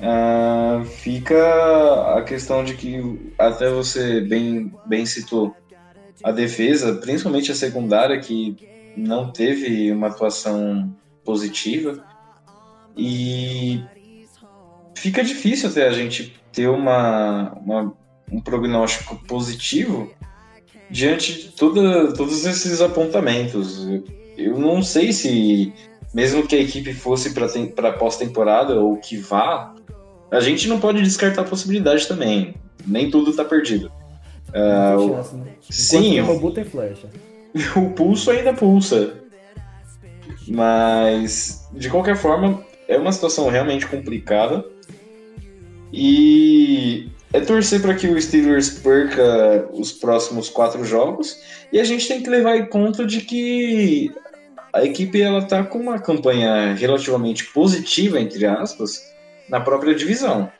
[0.00, 5.54] ah, fica a questão de que até você bem, bem citou
[6.22, 8.56] a defesa, principalmente a secundária, que
[8.96, 10.92] não teve uma atuação
[11.24, 12.04] positiva.
[12.96, 13.80] E
[14.96, 17.92] fica difícil até a gente ter uma, uma-
[18.30, 20.10] um prognóstico positivo
[20.90, 23.86] diante de toda, todos esses apontamentos.
[23.86, 24.04] Eu,
[24.36, 25.72] eu não sei se,
[26.12, 27.32] mesmo que a equipe fosse
[27.74, 29.74] para pós-temporada ou que vá,
[30.30, 32.54] a gente não pode descartar a possibilidade também.
[32.86, 33.90] Nem tudo está perdido.
[34.52, 34.62] Tem
[34.96, 35.44] o- chance, né?
[35.70, 37.08] Sim, o- robô tem flecha.
[37.76, 39.14] o pulso ainda pulsa.
[40.46, 44.64] Mas, de qualquer forma, é uma situação realmente complicada.
[45.92, 51.36] E é torcer para que o Steelers perca os próximos quatro jogos.
[51.72, 54.10] E a gente tem que levar em conta de que
[54.72, 59.02] a equipe ela tá com uma campanha relativamente positiva, entre aspas,
[59.48, 60.50] na própria divisão.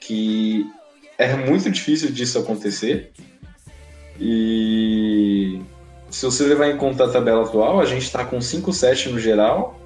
[0.00, 0.66] Que
[1.18, 3.12] é muito difícil disso acontecer.
[4.20, 5.60] E
[6.10, 9.80] se você levar em conta a tabela atual, a gente está com 5-7 no geral,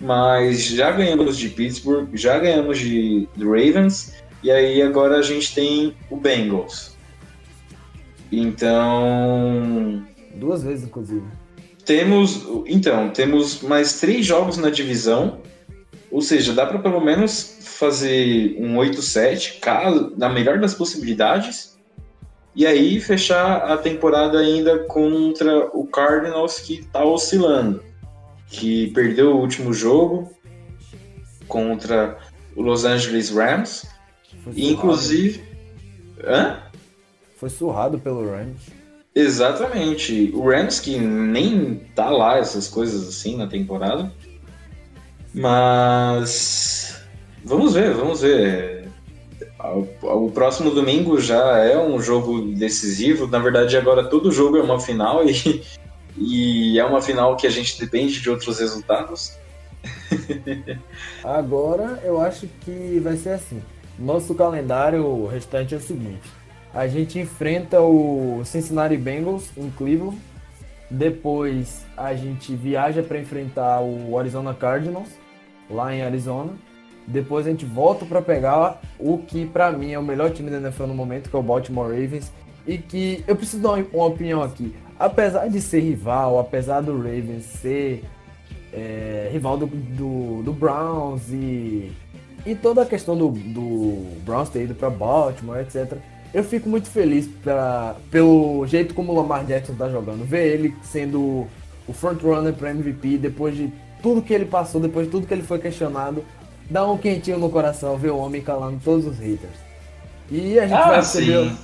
[0.00, 5.96] mas já ganhamos de Pittsburgh, já ganhamos de Ravens, e aí agora a gente tem
[6.10, 6.94] o Bengals.
[8.30, 10.04] Então.
[10.34, 11.24] Duas vezes, inclusive.
[11.84, 12.46] Temos.
[12.66, 15.40] Então, temos mais três jogos na divisão.
[16.14, 19.58] Ou seja, dá para pelo menos fazer um 8-7,
[20.16, 21.76] na melhor das possibilidades.
[22.54, 27.82] E aí fechar a temporada ainda contra o Cardinals que está oscilando.
[28.46, 30.30] Que perdeu o último jogo
[31.48, 32.16] contra
[32.54, 33.84] o Los Angeles Rams.
[34.54, 35.42] E, inclusive.
[36.22, 36.60] Hã?
[37.38, 38.68] Foi surrado pelo Rams.
[39.12, 40.30] Exatamente.
[40.32, 44.12] O Rams que nem tá lá essas coisas assim na temporada.
[45.34, 47.02] Mas
[47.44, 48.88] vamos ver, vamos ver.
[50.02, 53.26] O próximo domingo já é um jogo decisivo.
[53.26, 55.64] Na verdade, agora todo jogo é uma final e,
[56.16, 59.36] e é uma final que a gente depende de outros resultados.
[61.22, 63.60] Agora eu acho que vai ser assim.
[63.98, 66.22] Nosso calendário restante é o seguinte:
[66.72, 70.18] a gente enfrenta o Cincinnati Bengals em Cleveland.
[70.90, 75.08] Depois a gente viaja para enfrentar o Arizona Cardinals
[75.70, 76.52] lá em Arizona.
[77.06, 80.56] Depois a gente volta para pegar o que para mim é o melhor time da
[80.56, 82.32] NFL no momento, que é o Baltimore Ravens.
[82.66, 84.74] E que eu preciso dar uma opinião aqui.
[84.98, 88.04] Apesar de ser rival, apesar do Ravens ser
[88.72, 91.92] é, rival do, do, do Browns e
[92.46, 95.96] e toda a questão do, do Browns ter ido para Baltimore, etc.
[96.32, 100.24] Eu fico muito feliz pra, pelo jeito como o Lamar Jackson tá jogando.
[100.24, 101.46] Ver ele sendo
[101.86, 103.72] o frontrunner para MVP depois de
[104.04, 106.22] tudo que ele passou, depois de tudo que ele foi questionado.
[106.68, 109.56] Dá um quentinho no coração ver o homem calando todos os haters.
[110.30, 111.48] E a gente ah, vai receber.
[111.48, 111.56] sim.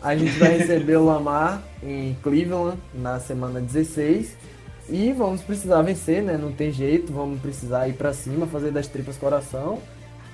[0.00, 4.36] A gente vai receber o Lamar em Cleveland na semana 16.
[4.88, 6.38] E vamos precisar vencer, né?
[6.40, 7.12] Não tem jeito.
[7.12, 9.78] Vamos precisar ir para cima, fazer das tripas coração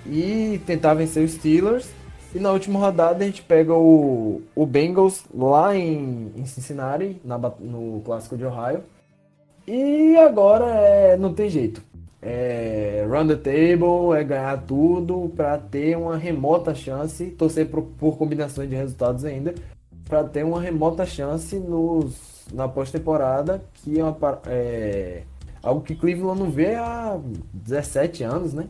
[0.04, 1.88] e tentar vencer os Steelers.
[2.34, 7.38] E na última rodada a gente pega o, o Bengals lá em, em Cincinnati, na,
[7.38, 8.82] no Clássico de Ohio.
[9.66, 11.82] E agora é, não tem jeito.
[12.22, 18.16] É run the table, é ganhar tudo para ter uma remota chance, torcer por, por
[18.16, 19.54] combinações de resultados ainda,
[20.08, 25.22] para ter uma remota chance nos, na pós-temporada, que é, uma, é
[25.62, 27.18] algo que Cleveland não vê há
[27.52, 28.66] 17 anos, né?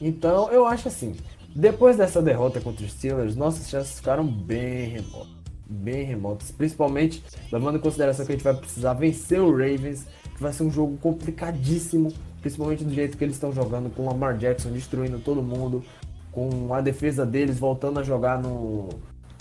[0.00, 1.14] Então, eu acho assim,
[1.54, 5.43] depois dessa derrota contra os Steelers, nossas chances ficaram bem remotas.
[5.66, 6.50] Bem remotas.
[6.50, 10.64] Principalmente levando em consideração que a gente vai precisar vencer o Ravens, que vai ser
[10.64, 15.18] um jogo complicadíssimo, principalmente do jeito que eles estão jogando, com o Lamar Jackson destruindo
[15.18, 15.82] todo mundo,
[16.30, 18.88] com a defesa deles voltando a jogar no,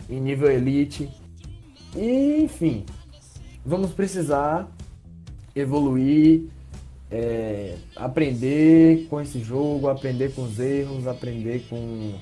[0.09, 1.09] em nível elite.
[1.95, 2.85] E, enfim,
[3.65, 4.67] vamos precisar
[5.55, 6.47] evoluir,
[7.11, 12.13] é, aprender com esse jogo, aprender com os erros, aprender com,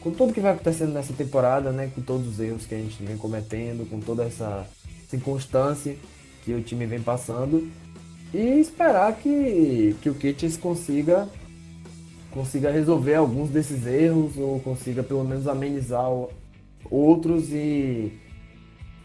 [0.00, 1.90] com tudo que vai acontecendo nessa temporada, né?
[1.94, 4.66] Com todos os erros que a gente vem cometendo, com toda essa
[5.08, 5.96] circunstância
[6.44, 7.68] que o time vem passando.
[8.32, 11.28] E esperar que, que o Kitchens consiga
[12.30, 16.08] consiga resolver alguns desses erros ou consiga pelo menos amenizar
[16.88, 18.12] outros e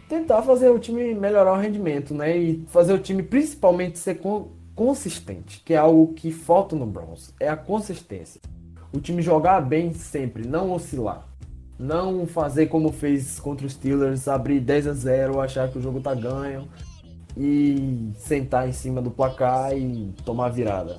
[0.08, 2.38] tentar fazer o time melhorar o rendimento, né?
[2.38, 4.20] E fazer o time principalmente ser
[4.76, 8.40] consistente, que é algo que falta no Browns, é a consistência.
[8.96, 11.28] O time jogar bem sempre, não oscilar.
[11.78, 16.00] Não fazer como fez contra os Steelers, abrir 10 a 0, achar que o jogo
[16.00, 16.70] tá ganho
[17.36, 20.98] e sentar em cima do placar e tomar virada.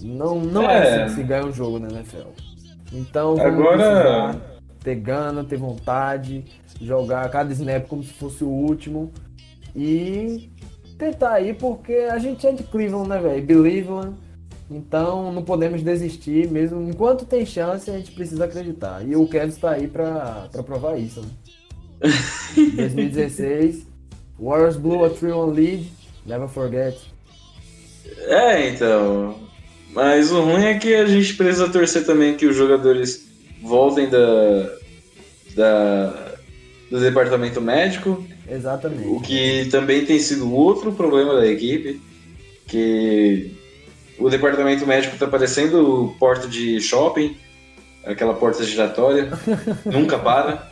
[0.00, 2.28] Não, não é, é assim que se ganha um jogo na NFL.
[2.92, 4.38] Então, agora
[4.82, 6.44] ter gana, ter vontade,
[6.78, 9.10] jogar cada snap como se fosse o último
[9.74, 10.52] e
[10.98, 13.42] tentar aí, porque a gente é de Cleveland, né, velho?
[13.42, 14.14] Believeland.
[14.70, 19.06] Então não podemos desistir, mesmo enquanto tem chance, a gente precisa acreditar.
[19.06, 21.20] E o Kevin está aí para provar isso.
[21.20, 21.28] Né?
[22.76, 23.86] 2016,
[24.38, 25.92] Warriors blew a 3-1 lead,
[26.26, 26.98] never forget.
[28.18, 29.36] É, então.
[29.92, 33.28] Mas o ruim é que a gente precisa torcer também que os jogadores
[33.62, 34.70] voltem da,
[35.54, 36.34] da
[36.90, 39.08] do departamento médico Exatamente.
[39.08, 42.00] O que também tem sido outro problema da equipe,
[42.66, 43.52] que
[44.18, 47.36] o departamento médico tá parecendo porta de shopping,
[48.04, 49.30] aquela porta giratória,
[49.84, 50.70] nunca para.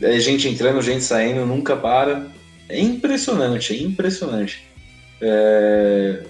[0.00, 2.26] É gente entrando, gente saindo, nunca para.
[2.68, 4.66] É impressionante, é impressionante.
[5.20, 6.22] É,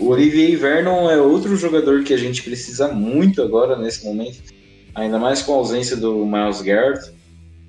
[0.00, 4.42] o Olivier Vernon é outro jogador que a gente precisa muito agora nesse momento,
[4.94, 7.12] ainda mais com a ausência do Miles Garrett.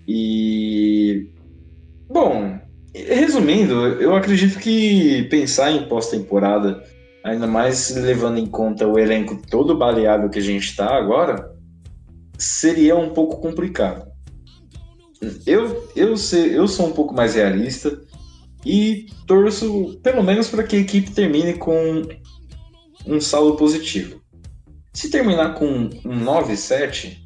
[0.08, 1.28] E
[2.10, 2.60] bom,
[2.94, 6.84] resumindo, eu acredito que pensar em pós-temporada,
[7.26, 11.52] ainda mais levando em conta o elenco todo baleado que a gente está agora,
[12.38, 14.06] seria um pouco complicado.
[15.46, 18.00] Eu, eu, sei, eu sou um pouco mais realista
[18.64, 22.04] e torço pelo menos para que a equipe termine com
[23.08, 24.22] um saldo positivo.
[24.94, 25.90] Se terminar com um
[26.24, 27.18] 9-7,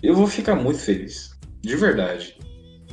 [0.00, 1.30] eu vou ficar muito feliz.
[1.60, 2.36] De verdade.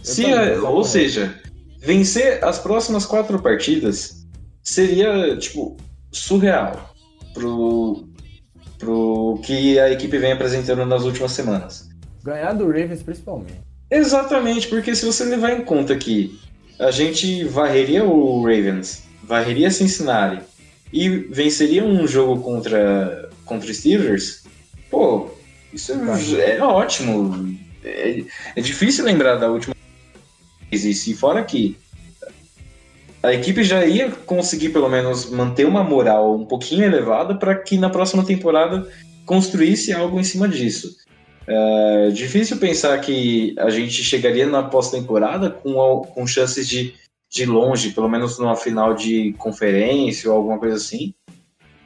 [0.02, 1.39] Se também, a- ou seja,
[1.78, 4.23] vencer as próximas quatro partidas
[4.64, 5.78] seria, tipo,
[6.11, 6.93] surreal
[7.34, 8.07] pro,
[8.80, 11.89] pro que a equipe vem apresentando nas últimas semanas.
[12.24, 13.61] Ganhar do Ravens principalmente.
[13.91, 16.39] Exatamente, porque se você levar em conta que
[16.80, 20.41] a gente varreria o Ravens, varreria Cincinnati
[20.91, 24.43] e venceria um jogo contra contra Steelers,
[24.89, 25.30] pô,
[25.74, 27.57] isso é, é ótimo.
[27.84, 28.24] É,
[28.55, 29.76] é difícil lembrar da última
[30.72, 31.78] vez e se fora que
[33.24, 37.78] a equipe já ia conseguir pelo menos manter uma moral um pouquinho elevada para que
[37.78, 38.86] na próxima temporada
[39.26, 40.98] construísse algo em cima disso.
[41.48, 46.94] É difícil pensar que a gente chegaria na pós-temporada com, com chances de,
[47.32, 51.14] de longe, pelo menos numa final de conferência ou alguma coisa assim.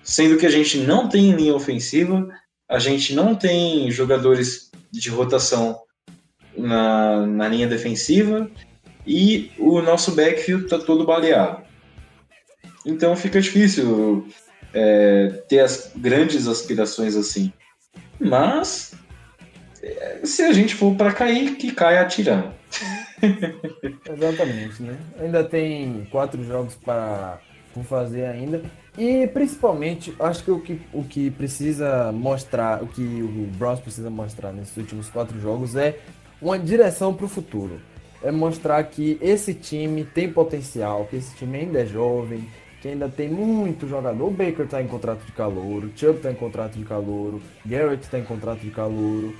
[0.02, 2.28] Sendo que a gente não tem linha ofensiva,
[2.68, 5.78] a gente não tem jogadores de rotação
[6.58, 8.50] na, na linha defensiva
[9.08, 11.64] e o nosso backfield está todo baleado.
[12.86, 14.28] Então fica difícil
[14.74, 17.52] é, ter as grandes aspirações assim.
[18.20, 18.94] Mas
[19.82, 22.52] é, se a gente for para cair, que caia atirando.
[24.06, 24.98] Exatamente, né?
[25.20, 27.40] Ainda tem quatro jogos para
[27.84, 28.62] fazer ainda.
[28.98, 34.10] E principalmente, acho que o que, o que precisa mostrar, o que o Browns precisa
[34.10, 36.00] mostrar nesses últimos quatro jogos é
[36.42, 37.80] uma direção para o futuro.
[38.28, 42.44] É mostrar que esse time tem potencial, que esse time ainda é jovem,
[42.82, 44.26] que ainda tem muito jogador.
[44.28, 48.04] O Baker está em contrato de calouro, o Chubb está em contrato de calouro, Garrett
[48.04, 49.34] está em contrato de calouro.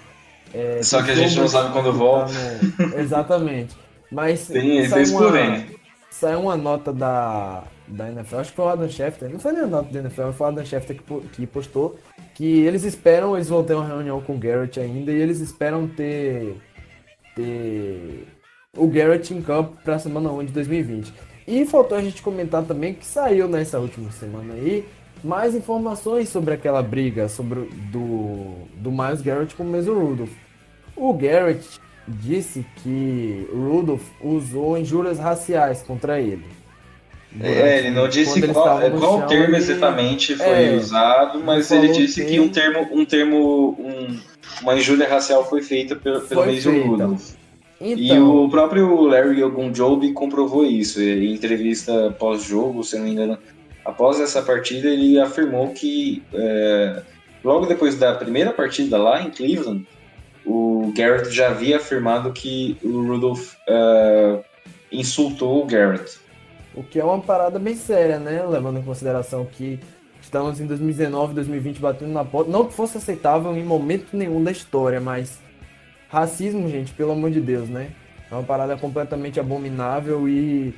[0.54, 2.32] É, Só que a tem gente não sabe quando volta.
[2.78, 3.76] tá no- Exatamente.
[4.10, 5.66] Mas Tem, tem saiu esse uma- porém.
[6.10, 9.64] Saiu uma nota da, da NFL, acho que foi o Adam Schefter, não foi nem
[9.64, 12.00] a nota da NFL, foi o Adam Schefter que, que postou,
[12.34, 15.86] que eles esperam, eles vão ter uma reunião com o Garrett ainda, e eles esperam
[15.88, 16.56] ter,
[17.36, 18.26] ter
[18.78, 21.12] o Garrett em campo para a semana 1 de 2020.
[21.48, 24.86] E faltou a gente comentar também que saiu nessa última semana aí
[25.24, 27.62] mais informações sobre aquela briga sobre
[27.92, 30.32] do, do Miles Garrett com o Mason Rudolph.
[30.96, 31.66] O Garrett
[32.08, 36.46] disse que Rudolph usou injúrias raciais contra ele.
[37.42, 41.90] É, ele não disse qual, qual chão, termo ele- exatamente foi É, usado, mas ele
[41.90, 44.18] disse que- que um termo, um termo, um-
[44.62, 46.88] uma injúria racial foi feita pelo, pelo Mason feita.
[47.80, 48.00] Rudolph.
[48.00, 53.38] E Então, o próprio Larry Ogunjobi comprovou isso em entrevista pós-jogo, se não me engano.
[53.86, 57.02] Após essa partida, ele afirmou que é,
[57.44, 59.88] logo depois da primeira partida lá em Cleveland,
[60.46, 64.40] o Garrett já havia afirmado que o Rudolph é,
[64.92, 66.20] insultou o Garrett.
[66.76, 68.46] o que é uma parada bem séria, né?
[68.46, 69.80] Levando em consideração que
[70.22, 72.52] estamos em 2019, 2020 batendo na porta.
[72.52, 75.40] Não que fosse aceitável em momento nenhum da história, mas
[76.10, 77.90] racismo, gente, pelo amor de Deus, né?
[78.30, 80.74] É uma parada completamente abominável e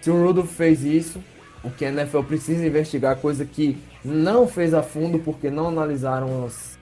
[0.00, 1.22] se o Rudolph fez isso,
[1.62, 6.44] o que a NFL precisa investigar, coisa que não fez a fundo porque não analisaram
[6.44, 6.78] as,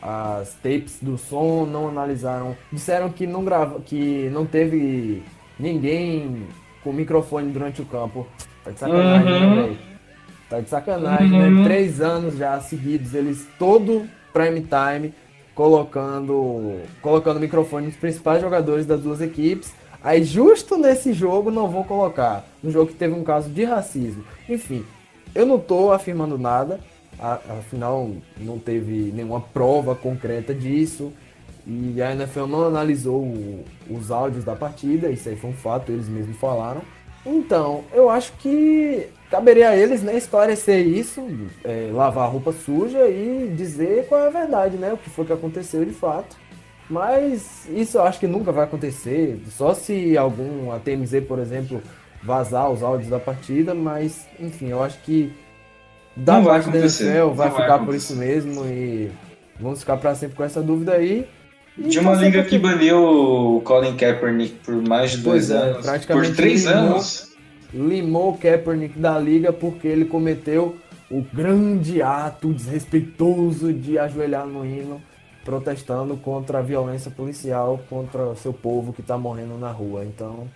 [0.00, 5.22] as tapes do som, não analisaram, disseram que não grava, que não teve
[5.58, 6.46] ninguém
[6.82, 8.26] com microfone durante o campo.
[8.64, 9.56] Tá de sacanagem, Uhum.
[9.56, 9.78] né, velho?
[10.48, 11.58] Tá de sacanagem, Uhum.
[11.58, 11.64] né?
[11.64, 15.12] Três anos já seguidos, eles todo prime time
[15.54, 19.72] colocando colocando microfone nos principais jogadores das duas equipes.
[20.02, 22.44] Aí justo nesse jogo não vou colocar.
[22.62, 24.24] Um jogo que teve um caso de racismo.
[24.48, 24.84] Enfim,
[25.34, 26.80] eu não tô afirmando nada.
[27.18, 31.12] Afinal, não teve nenhuma prova concreta disso.
[31.64, 35.92] E a NFL não analisou o- os áudios da partida, isso aí foi um fato,
[35.92, 36.80] eles mesmos falaram.
[37.24, 41.26] Então, eu acho que caberia a eles, né, esclarecer isso,
[41.64, 45.24] é, lavar a roupa suja e dizer qual é a verdade, né, o que foi
[45.24, 46.36] que aconteceu de fato.
[46.90, 51.80] Mas isso eu acho que nunca vai acontecer, só se algum, a TMZ, por exemplo,
[52.22, 55.32] vazar os áudios da partida, mas, enfim, eu acho que
[56.14, 59.10] da Não parte da NFL, vai não vai ficar por isso mesmo e
[59.58, 61.26] vamos ficar pra sempre com essa dúvida aí.
[61.78, 65.48] E De uma torcer liga pra que baniu o Colin Kaepernick por mais de dois
[65.48, 66.06] Pois é, anos.
[66.06, 67.31] por três anos.
[67.72, 70.76] Limou o Kaepernick da liga porque ele cometeu
[71.10, 75.00] o grande ato desrespeitoso de ajoelhar no hino,
[75.44, 80.04] protestando contra a violência policial contra o seu povo que tá morrendo na rua.
[80.04, 80.48] Então,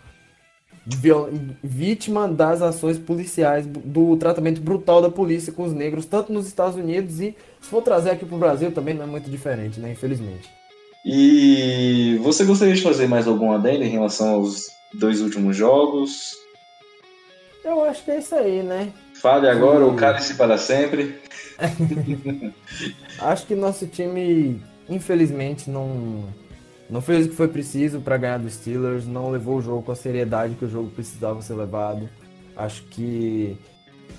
[1.63, 6.77] vítima das ações policiais, do tratamento brutal da polícia com os negros, tanto nos Estados
[6.77, 9.93] Unidos e se for trazer aqui pro Brasil também não é muito diferente, né?
[9.93, 10.49] Infelizmente.
[11.05, 16.46] E você gostaria de fazer mais algum adendo em relação aos dois últimos jogos?
[17.67, 18.93] Eu acho que é isso aí, né?
[19.21, 21.21] Fale agora ou cale-se para sempre.
[23.19, 26.27] Acho que nosso time, infelizmente, não,
[26.89, 29.91] não fez o que foi preciso para ganhar dos Steelers, não levou o jogo com
[29.91, 32.09] a seriedade que o jogo precisava ser levado.
[32.57, 33.59] Acho que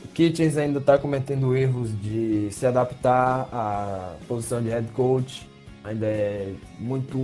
[0.03, 5.49] o Kitchens ainda está cometendo erros de se adaptar à posição de head coach,
[5.85, 7.17] ainda é muito.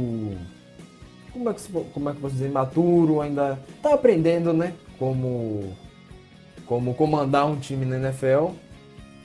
[1.33, 1.61] Como é que,
[1.93, 2.47] como é que eu posso dizer?
[2.47, 4.73] Imaturo, ainda está aprendendo, né?
[4.97, 5.75] Como,
[6.65, 8.51] como comandar um time na NFL.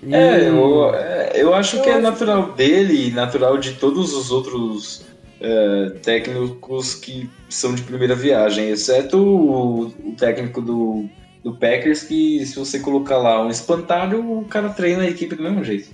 [0.03, 3.72] E- É, eu, é, eu acho Eu que é acho natural dele e natural de
[3.74, 5.05] todos os outros
[5.41, 11.09] é, técnicos que são de primeira viagem, exceto o, o técnico do,
[11.43, 15.43] do Packers, que se você colocar lá um espantalho, o cara treina a equipe do
[15.43, 15.91] mesmo jeito.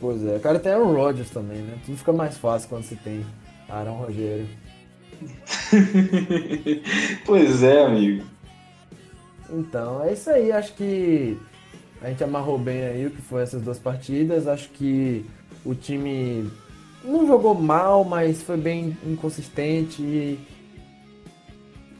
[0.00, 1.74] Pois é, o cara tem Aaron Rodgers também, né?
[1.84, 3.24] Tudo fica mais fácil quando você tem
[3.68, 4.46] Aaron Rogério.
[7.26, 8.24] pois é, amigo.
[9.52, 10.52] Então, é isso aí.
[10.52, 11.38] Acho que
[12.00, 14.46] a gente amarrou bem aí o que foi essas duas partidas.
[14.46, 15.24] Acho que
[15.64, 16.50] o time
[17.04, 20.02] não jogou mal, mas foi bem inconsistente.
[20.02, 20.38] E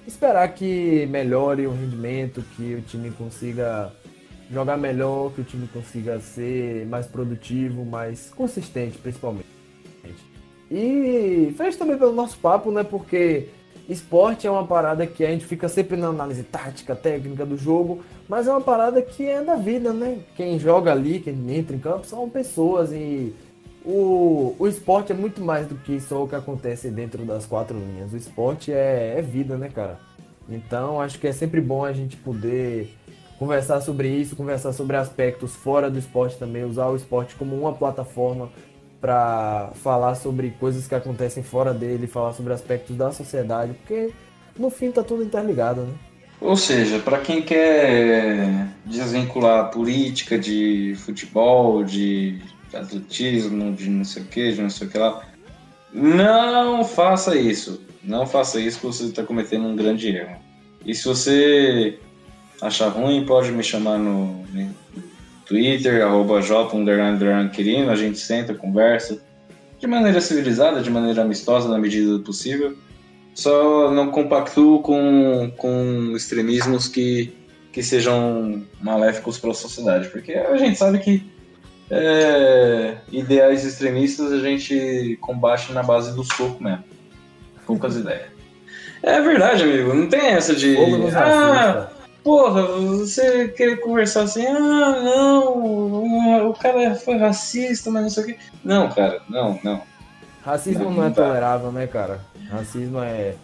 [0.07, 3.93] esperar que melhore o rendimento, que o time consiga
[4.51, 9.47] jogar melhor, que o time consiga ser mais produtivo, mais consistente, principalmente.
[10.71, 12.85] E fez também pelo nosso papo, né?
[12.85, 13.49] Porque
[13.93, 18.03] esporte é uma parada que a gente fica sempre na análise tática, técnica do jogo,
[18.29, 20.19] mas é uma parada que é da vida, né?
[20.37, 23.35] Quem joga ali, quem entra em campo, são pessoas e
[23.85, 27.77] o, o esporte é muito mais do que só o que acontece dentro das quatro
[27.77, 28.13] linhas.
[28.13, 29.99] O esporte é, é vida, né, cara?
[30.49, 32.95] Então acho que é sempre bom a gente poder
[33.39, 37.73] conversar sobre isso, conversar sobre aspectos fora do esporte também, usar o esporte como uma
[37.73, 38.51] plataforma
[39.01, 44.13] para falar sobre coisas que acontecem fora dele, falar sobre aspectos da sociedade, porque
[44.59, 45.95] no fim tá tudo interligado, né?
[46.41, 52.41] Ou seja, para quem quer desvincular política de futebol, de
[52.73, 55.23] atletismo, de não sei o que, de não sei o que lá,
[55.93, 57.83] não faça isso.
[58.03, 60.37] Não faça isso que você está cometendo um grande erro.
[60.87, 61.99] E se você
[62.61, 64.45] achar ruim, pode me chamar no
[65.51, 66.41] Twitter, arroba
[67.53, 69.21] Quirino, a gente senta, conversa,
[69.81, 72.77] de maneira civilizada, de maneira amistosa, na medida do possível.
[73.35, 77.35] Só não compactuo com, com extremismos que,
[77.73, 81.29] que sejam maléficos para a sociedade, porque a gente sabe que
[81.91, 86.85] é, ideais extremistas a gente combate na base do soco mesmo.
[87.67, 88.31] Poucas ideias.
[89.03, 89.95] É verdade, amigo.
[89.95, 90.77] Não tem essa de.
[91.17, 91.91] Ah.
[92.23, 98.27] Porra, você querer conversar assim, ah, não, o cara foi racista, mas não sei o
[98.27, 98.37] quê.
[98.65, 99.83] Não, cara, não, não.
[100.43, 101.27] Racismo Não, não, é dá.
[101.27, 102.21] tolerável, né, cara?
[102.49, 103.35] Racismo é.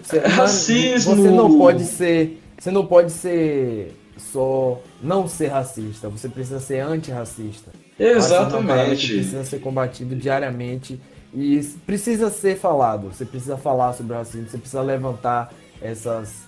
[0.00, 1.16] Você, Racismo!
[1.16, 2.40] Você não pode ser.
[2.58, 6.08] Você não pode ser só não ser racista.
[6.08, 7.72] Você precisa ser antirracista.
[7.72, 9.12] Racismo é Exatamente.
[9.12, 11.00] Precisa ser combatido diariamente
[11.34, 13.08] e precisa ser falado.
[13.12, 14.48] Você precisa falar sobre o racismo.
[14.48, 16.44] Você precisa levantar essas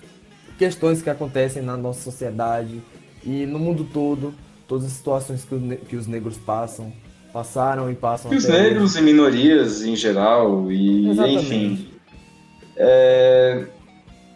[0.57, 2.81] questões que acontecem na nossa sociedade
[3.23, 4.33] e no mundo todo.
[4.67, 6.91] Todas as situações que, os ne- que os negros passam,
[7.31, 8.63] passaram e passam E os até hoje.
[8.63, 11.45] negros e minorias em geral, e Exatamente.
[11.45, 11.89] enfim.
[12.75, 13.65] É,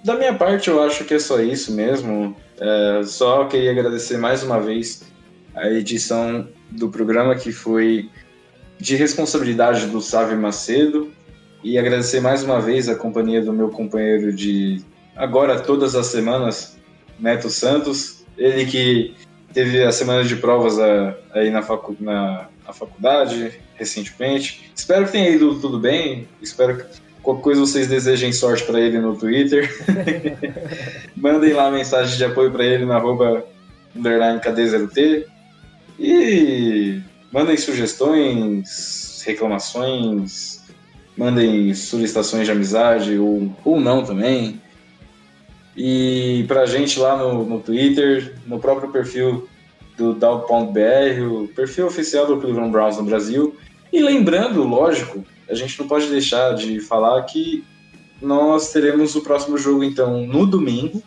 [0.04, 2.36] da minha parte, eu acho que é só isso mesmo.
[2.60, 5.04] É, só queria agradecer mais uma vez
[5.54, 8.10] a edição do programa que foi
[8.80, 11.12] de responsabilidade do Sávio Macedo
[11.64, 14.82] e agradecer mais uma vez a companhia do meu companheiro de
[15.16, 16.78] agora todas as semanas,
[17.20, 19.14] Neto Santos, ele que
[19.54, 24.72] teve a semana de provas a- aí na, facu na, na faculdade recentemente.
[24.76, 26.28] Espero que tenha ido tudo bem.
[26.42, 26.86] Espero que
[27.22, 29.70] qualquer coisa vocês desejem sorte para ele no Twitter.
[31.16, 33.46] Mandem lá mensagem de apoio para ele na arroba
[33.96, 35.26] underline KD0T.
[36.00, 37.00] E
[37.32, 40.62] mandem sugestões, reclamações,
[41.16, 44.60] mandem solicitações de amizade ou, ou não também.
[45.76, 49.48] E pra gente lá no, no Twitter, no próprio perfil
[49.98, 53.56] do Dow.br, o perfil oficial do Cleveland Browns no Brasil.
[53.92, 57.64] E lembrando, lógico, a gente não pode deixar de falar que
[58.22, 61.02] nós teremos o próximo jogo, então, no domingo,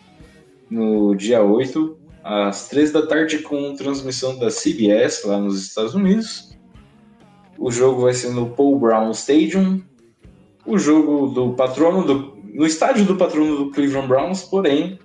[0.69, 6.55] no dia 8, às 3 da tarde, com transmissão da CBS lá nos Estados Unidos.
[7.57, 9.81] O jogo vai ser no Paul Brown Stadium.
[10.65, 14.97] O jogo do patrono do, no estádio do patrono do Cleveland Browns, porém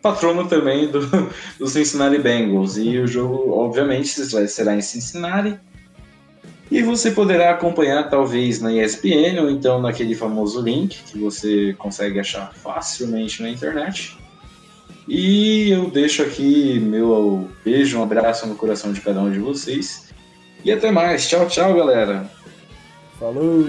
[0.00, 1.00] patrono também do,
[1.58, 2.76] do Cincinnati Bengals.
[2.76, 5.58] E o jogo, obviamente, será em Cincinnati.
[6.70, 12.18] E você poderá acompanhar talvez na ESPN ou então naquele famoso link que você consegue
[12.18, 14.16] achar facilmente na internet.
[15.08, 20.08] E eu deixo aqui meu beijo, um abraço no coração de cada um de vocês.
[20.64, 21.28] E até mais.
[21.28, 22.28] Tchau, tchau, galera.
[23.18, 23.66] Falou!